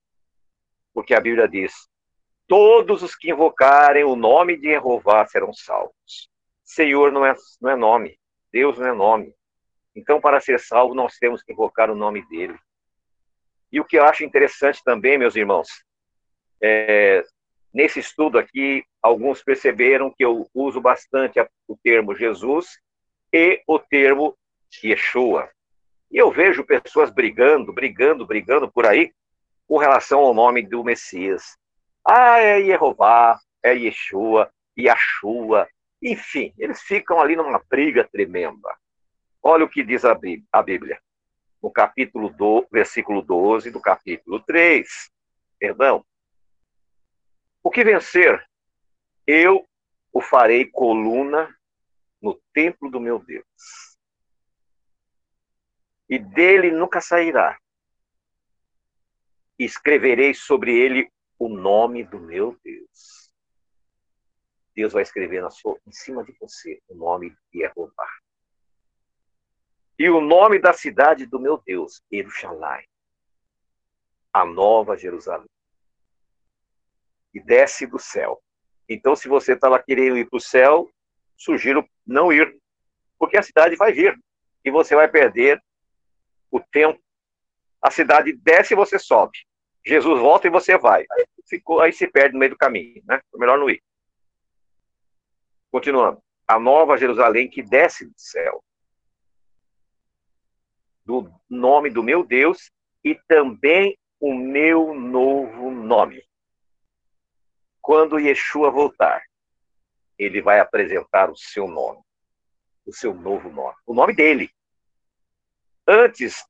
porque 0.92 1.14
a 1.14 1.20
Bíblia 1.20 1.48
diz: 1.48 1.89
todos 2.50 3.04
os 3.04 3.14
que 3.14 3.30
invocarem 3.30 4.02
o 4.02 4.16
nome 4.16 4.56
de 4.56 4.70
Jeová 4.70 5.24
serão 5.24 5.52
salvos. 5.52 6.28
Senhor 6.64 7.12
não 7.12 7.24
é, 7.24 7.32
não 7.60 7.70
é 7.70 7.76
nome, 7.76 8.18
Deus 8.52 8.76
não 8.76 8.86
é 8.88 8.92
nome. 8.92 9.32
Então, 9.94 10.20
para 10.20 10.40
ser 10.40 10.58
salvo, 10.58 10.94
nós 10.94 11.16
temos 11.16 11.42
que 11.42 11.52
invocar 11.52 11.90
o 11.90 11.94
nome 11.94 12.26
dele. 12.28 12.58
E 13.70 13.80
o 13.80 13.84
que 13.84 13.98
eu 13.98 14.04
acho 14.04 14.24
interessante 14.24 14.82
também, 14.82 15.16
meus 15.16 15.36
irmãos, 15.36 15.68
é, 16.60 17.24
Nesse 17.72 18.00
estudo 18.00 18.36
aqui, 18.36 18.84
alguns 19.00 19.42
perceberam 19.42 20.10
que 20.10 20.24
eu 20.24 20.48
uso 20.52 20.80
bastante 20.80 21.38
o 21.68 21.76
termo 21.76 22.16
Jesus 22.16 22.80
e 23.32 23.62
o 23.66 23.78
termo 23.78 24.36
Yeshua. 24.82 25.48
E 26.10 26.16
eu 26.16 26.32
vejo 26.32 26.64
pessoas 26.64 27.10
brigando, 27.10 27.72
brigando, 27.72 28.26
brigando 28.26 28.70
por 28.70 28.86
aí 28.86 29.12
com 29.68 29.78
relação 29.78 30.18
ao 30.18 30.34
nome 30.34 30.66
do 30.66 30.82
Messias. 30.82 31.56
Ah, 32.06 32.38
é 32.38 32.62
Jeová, 32.62 33.38
é 33.62 33.74
Yeshua, 33.74 34.52
Yashua, 34.78 35.68
enfim, 36.02 36.52
eles 36.56 36.80
ficam 36.82 37.20
ali 37.20 37.36
numa 37.36 37.62
briga 37.68 38.08
tremenda. 38.10 38.74
Olha 39.42 39.64
o 39.64 39.68
que 39.68 39.82
diz 39.82 40.04
a 40.04 40.14
Bíblia, 40.14 41.00
no 41.62 41.70
capítulo 41.70 42.30
do, 42.30 42.66
versículo 42.70 43.22
12 43.22 43.70
do 43.70 43.80
capítulo 43.80 44.40
3. 44.40 44.88
Perdão, 45.58 46.04
o 47.62 47.70
que 47.70 47.84
vencer, 47.84 48.42
eu 49.26 49.68
o 50.12 50.20
farei 50.20 50.66
coluna 50.66 51.54
no 52.20 52.34
templo 52.52 52.90
do 52.90 52.98
meu 52.98 53.18
Deus. 53.18 53.46
E 56.08 56.18
dele 56.18 56.70
nunca 56.70 57.00
sairá. 57.00 57.58
Escreverei 59.58 60.34
sobre 60.34 60.76
ele 60.76 61.12
o 61.40 61.48
nome 61.48 62.04
do 62.04 62.20
meu 62.20 62.54
Deus. 62.62 63.32
Deus 64.74 64.92
vai 64.92 65.02
escrever 65.02 65.42
na 65.42 65.50
sua, 65.50 65.80
em 65.86 65.90
cima 65.90 66.22
de 66.22 66.32
você 66.38 66.80
o 66.86 66.94
nome 66.94 67.30
de 67.30 67.60
Jeová. 67.60 68.08
E 69.98 70.08
o 70.10 70.20
nome 70.20 70.58
da 70.58 70.74
cidade 70.74 71.26
do 71.26 71.40
meu 71.40 71.56
Deus, 71.64 72.02
Jerusalém, 72.12 72.86
a 74.32 74.44
nova 74.44 74.96
Jerusalém 74.96 75.48
e 77.32 77.40
desce 77.40 77.86
do 77.86 77.98
céu. 77.98 78.42
Então, 78.88 79.16
se 79.16 79.28
você 79.28 79.54
estava 79.54 79.82
querendo 79.82 80.18
ir 80.18 80.28
para 80.28 80.36
o 80.36 80.40
céu, 80.40 80.90
sugiro 81.36 81.88
não 82.06 82.32
ir, 82.32 82.60
porque 83.18 83.36
a 83.36 83.42
cidade 83.42 83.76
vai 83.76 83.92
vir 83.92 84.18
e 84.64 84.70
você 84.70 84.94
vai 84.94 85.08
perder 85.08 85.62
o 86.50 86.60
tempo. 86.60 87.00
A 87.80 87.90
cidade 87.90 88.32
desce 88.32 88.74
e 88.74 88.76
você 88.76 88.98
sobe. 88.98 89.38
Jesus 89.84 90.20
volta 90.20 90.46
e 90.46 90.50
você 90.50 90.76
vai. 90.76 91.04
Aí, 91.10 91.26
ficou, 91.48 91.80
aí 91.80 91.92
se 91.92 92.06
perde 92.06 92.34
no 92.34 92.38
meio 92.38 92.52
do 92.52 92.58
caminho, 92.58 93.02
né? 93.06 93.20
É 93.34 93.38
melhor 93.38 93.58
não 93.58 93.68
ir. 93.70 93.82
Continuando. 95.70 96.22
A 96.46 96.58
nova 96.58 96.96
Jerusalém 96.96 97.48
que 97.48 97.62
desce 97.62 98.04
do 98.04 98.14
céu. 98.16 98.62
Do 101.04 101.32
nome 101.48 101.90
do 101.90 102.02
meu 102.02 102.24
Deus 102.24 102.70
e 103.04 103.14
também 103.26 103.96
o 104.18 104.34
meu 104.34 104.94
novo 104.94 105.70
nome. 105.70 106.22
Quando 107.80 108.20
Yeshua 108.20 108.70
voltar, 108.70 109.22
ele 110.18 110.42
vai 110.42 110.60
apresentar 110.60 111.30
o 111.30 111.36
seu 111.36 111.66
nome, 111.66 112.02
o 112.84 112.92
seu 112.92 113.14
novo 113.14 113.48
nome, 113.48 113.76
o 113.86 113.94
nome 113.94 114.14
dele. 114.14 114.50
Antes 115.88 116.44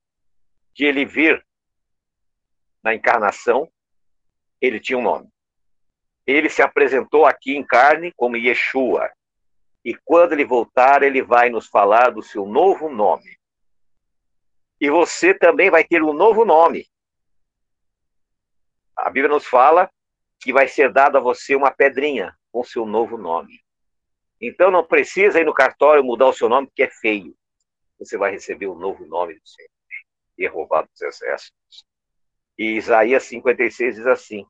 de 0.74 0.84
ele 0.84 1.04
vir 1.04 1.46
na 2.82 2.94
encarnação, 2.94 3.70
ele 4.60 4.80
tinha 4.80 4.98
um 4.98 5.02
nome. 5.02 5.28
Ele 6.26 6.48
se 6.48 6.62
apresentou 6.62 7.26
aqui 7.26 7.56
em 7.56 7.64
carne 7.64 8.12
como 8.16 8.36
Yeshua. 8.36 9.10
E 9.84 9.94
quando 10.04 10.32
ele 10.32 10.44
voltar, 10.44 11.02
ele 11.02 11.22
vai 11.22 11.48
nos 11.48 11.66
falar 11.66 12.10
do 12.10 12.22
seu 12.22 12.46
novo 12.46 12.88
nome. 12.88 13.38
E 14.80 14.90
você 14.90 15.34
também 15.34 15.70
vai 15.70 15.84
ter 15.84 16.02
um 16.02 16.12
novo 16.12 16.44
nome. 16.44 16.86
A 18.96 19.08
Bíblia 19.08 19.28
nos 19.28 19.46
fala 19.46 19.90
que 20.38 20.52
vai 20.52 20.68
ser 20.68 20.92
dado 20.92 21.18
a 21.18 21.20
você 21.20 21.54
uma 21.54 21.70
pedrinha 21.70 22.36
com 22.52 22.62
seu 22.64 22.86
novo 22.86 23.16
nome. 23.16 23.60
Então 24.40 24.70
não 24.70 24.84
precisa 24.84 25.40
ir 25.40 25.44
no 25.44 25.52
cartório 25.52 26.02
mudar 26.02 26.28
o 26.28 26.32
seu 26.32 26.48
nome, 26.48 26.66
porque 26.66 26.82
é 26.82 26.90
feio. 26.90 27.34
Você 27.98 28.16
vai 28.16 28.30
receber 28.30 28.66
o 28.66 28.74
novo 28.74 29.04
nome 29.06 29.34
do 29.34 29.46
Senhor, 29.46 29.70
Jeová 30.38 30.82
dos 30.82 31.02
Exércitos. 31.02 31.84
E 32.60 32.76
Isaías 32.76 33.22
56 33.22 33.94
diz 33.94 34.06
assim: 34.06 34.46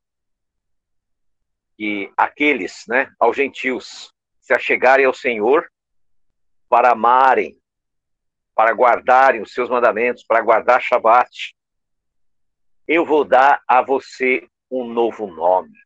que 1.77 2.13
aqueles, 2.17 2.85
né, 2.89 3.09
aos 3.21 3.37
gentios, 3.37 4.13
se 4.41 4.53
achegarem 4.53 5.07
ao 5.07 5.15
Senhor 5.15 5.71
para 6.69 6.91
amarem, 6.91 7.57
para 8.53 8.73
guardarem 8.73 9.41
os 9.41 9.53
seus 9.53 9.71
mandamentos, 9.71 10.25
para 10.25 10.41
guardar 10.41 10.83
Shabat, 10.83 11.55
eu 12.89 13.07
vou 13.07 13.25
dar 13.25 13.63
a 13.69 13.81
você 13.81 14.45
um 14.69 14.85
novo 14.85 15.29
nome, 15.29 15.79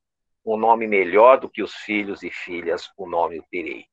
um 0.47 0.57
nome 0.57 0.87
melhor 0.87 1.39
do 1.39 1.51
que 1.51 1.63
os 1.63 1.75
filhos 1.75 2.23
e 2.23 2.31
filhas, 2.31 2.91
o 2.97 3.07
nome 3.07 3.37
eu 3.37 3.45
terei. 3.51 3.85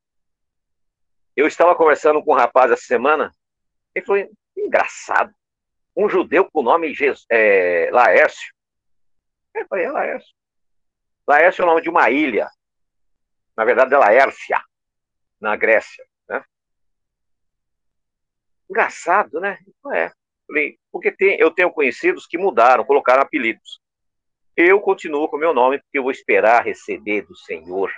Eu 1.35 1.47
estava 1.47 1.75
conversando 1.75 2.23
com 2.23 2.31
um 2.31 2.37
rapaz 2.37 2.71
essa 2.71 2.85
semana, 2.85 3.29
ele 3.93 4.05
falou, 4.05 4.25
engraçado, 4.55 5.35
um 5.95 6.09
judeu 6.09 6.49
com 6.49 6.59
o 6.59 6.63
nome 6.63 6.93
Jesus, 6.93 7.25
é, 7.29 7.89
Laércio. 7.91 8.53
Eu 9.53 9.67
falei, 9.67 9.85
é 9.85 9.91
Laércio. 9.91 10.33
Laércio 11.27 11.61
é 11.61 11.65
o 11.65 11.67
nome 11.67 11.81
de 11.81 11.89
uma 11.89 12.09
ilha, 12.09 12.49
na 13.55 13.65
verdade 13.65 13.93
é 13.93 13.97
Laércia, 13.97 14.61
na 15.39 15.55
Grécia. 15.55 16.05
Né? 16.27 16.43
Engraçado, 18.69 19.39
né? 19.39 19.57
É. 19.93 20.11
Falei, 20.47 20.77
porque 20.91 21.11
tem, 21.11 21.39
eu 21.39 21.51
tenho 21.51 21.71
conhecidos 21.71 22.27
que 22.27 22.37
mudaram, 22.37 22.83
colocaram 22.83 23.21
apelidos. 23.21 23.79
Eu 24.55 24.81
continuo 24.81 25.29
com 25.29 25.37
o 25.37 25.39
meu 25.39 25.53
nome, 25.53 25.79
porque 25.79 25.97
eu 25.97 26.03
vou 26.03 26.11
esperar 26.11 26.65
receber 26.65 27.21
do 27.21 27.35
Senhor, 27.35 27.91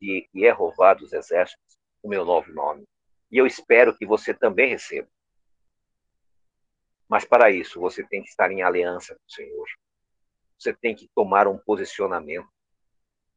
de 0.00 0.28
Jeová 0.34 0.94
dos 0.94 1.12
Exércitos, 1.12 1.76
o 2.02 2.08
meu 2.08 2.24
novo 2.24 2.52
nome. 2.52 2.84
E 3.30 3.38
eu 3.38 3.46
espero 3.46 3.96
que 3.96 4.06
você 4.06 4.32
também 4.32 4.70
receba. 4.70 5.08
Mas 7.08 7.24
para 7.24 7.50
isso, 7.50 7.80
você 7.80 8.02
tem 8.02 8.22
que 8.22 8.28
estar 8.28 8.50
em 8.50 8.62
aliança 8.62 9.14
com 9.14 9.20
o 9.26 9.32
Senhor. 9.32 9.66
Você 10.58 10.72
tem 10.72 10.94
que 10.94 11.08
tomar 11.14 11.46
um 11.46 11.58
posicionamento. 11.58 12.48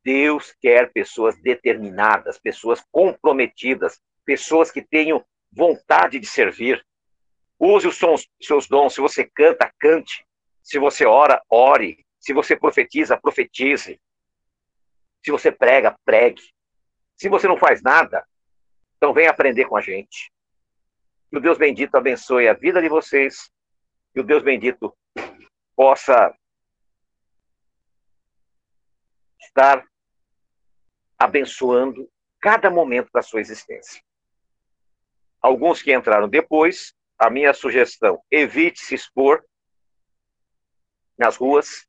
Deus 0.04 0.56
quer 0.60 0.92
pessoas 0.92 1.40
determinadas, 1.42 2.40
pessoas 2.40 2.84
comprometidas, 2.92 4.02
pessoas 4.26 4.72
que 4.72 4.82
tenham 4.82 5.24
vontade 5.52 6.20
de 6.20 6.26
servir. 6.26 6.84
Use 7.60 7.88
os 7.88 8.00
seus 8.42 8.68
dons. 8.68 8.94
Se 8.94 9.02
você 9.02 9.26
canta, 9.26 9.72
cante. 9.78 10.26
Se 10.64 10.80
você 10.80 11.06
ora, 11.06 11.44
ore. 11.50 12.06
Se 12.20 12.34
você 12.34 12.56
profetiza, 12.56 13.20
profetize. 13.20 14.00
Se 15.24 15.32
você 15.32 15.52
prega, 15.52 15.98
pregue. 16.06 16.42
Se 17.16 17.28
você 17.28 17.48
não 17.48 17.58
faz 17.58 17.82
nada, 17.82 18.26
então 18.96 19.14
venha 19.14 19.30
aprender 19.30 19.66
com 19.66 19.76
a 19.76 19.82
gente. 19.82 20.32
Que 21.30 21.38
o 21.38 21.42
Deus 21.42 21.58
bendito 21.58 21.96
abençoe 21.96 22.48
a 22.48 22.54
vida 22.54 22.82
de 22.82 22.88
vocês. 22.88 23.52
Que 24.14 24.20
o 24.20 24.24
Deus 24.24 24.44
bendito 24.44 24.96
possa 25.76 26.34
estar 29.40 29.86
abençoando 31.18 32.10
cada 32.40 32.70
momento 32.70 33.10
da 33.14 33.22
sua 33.22 33.42
existência. 33.42 34.02
Alguns 35.42 35.82
que 35.82 35.94
entraram 35.94 36.28
depois, 36.30 36.94
a 37.18 37.30
minha 37.30 37.54
sugestão: 37.54 38.22
evite 38.32 38.80
se 38.80 38.96
expor 38.96 39.44
nas 41.18 41.36
ruas, 41.36 41.89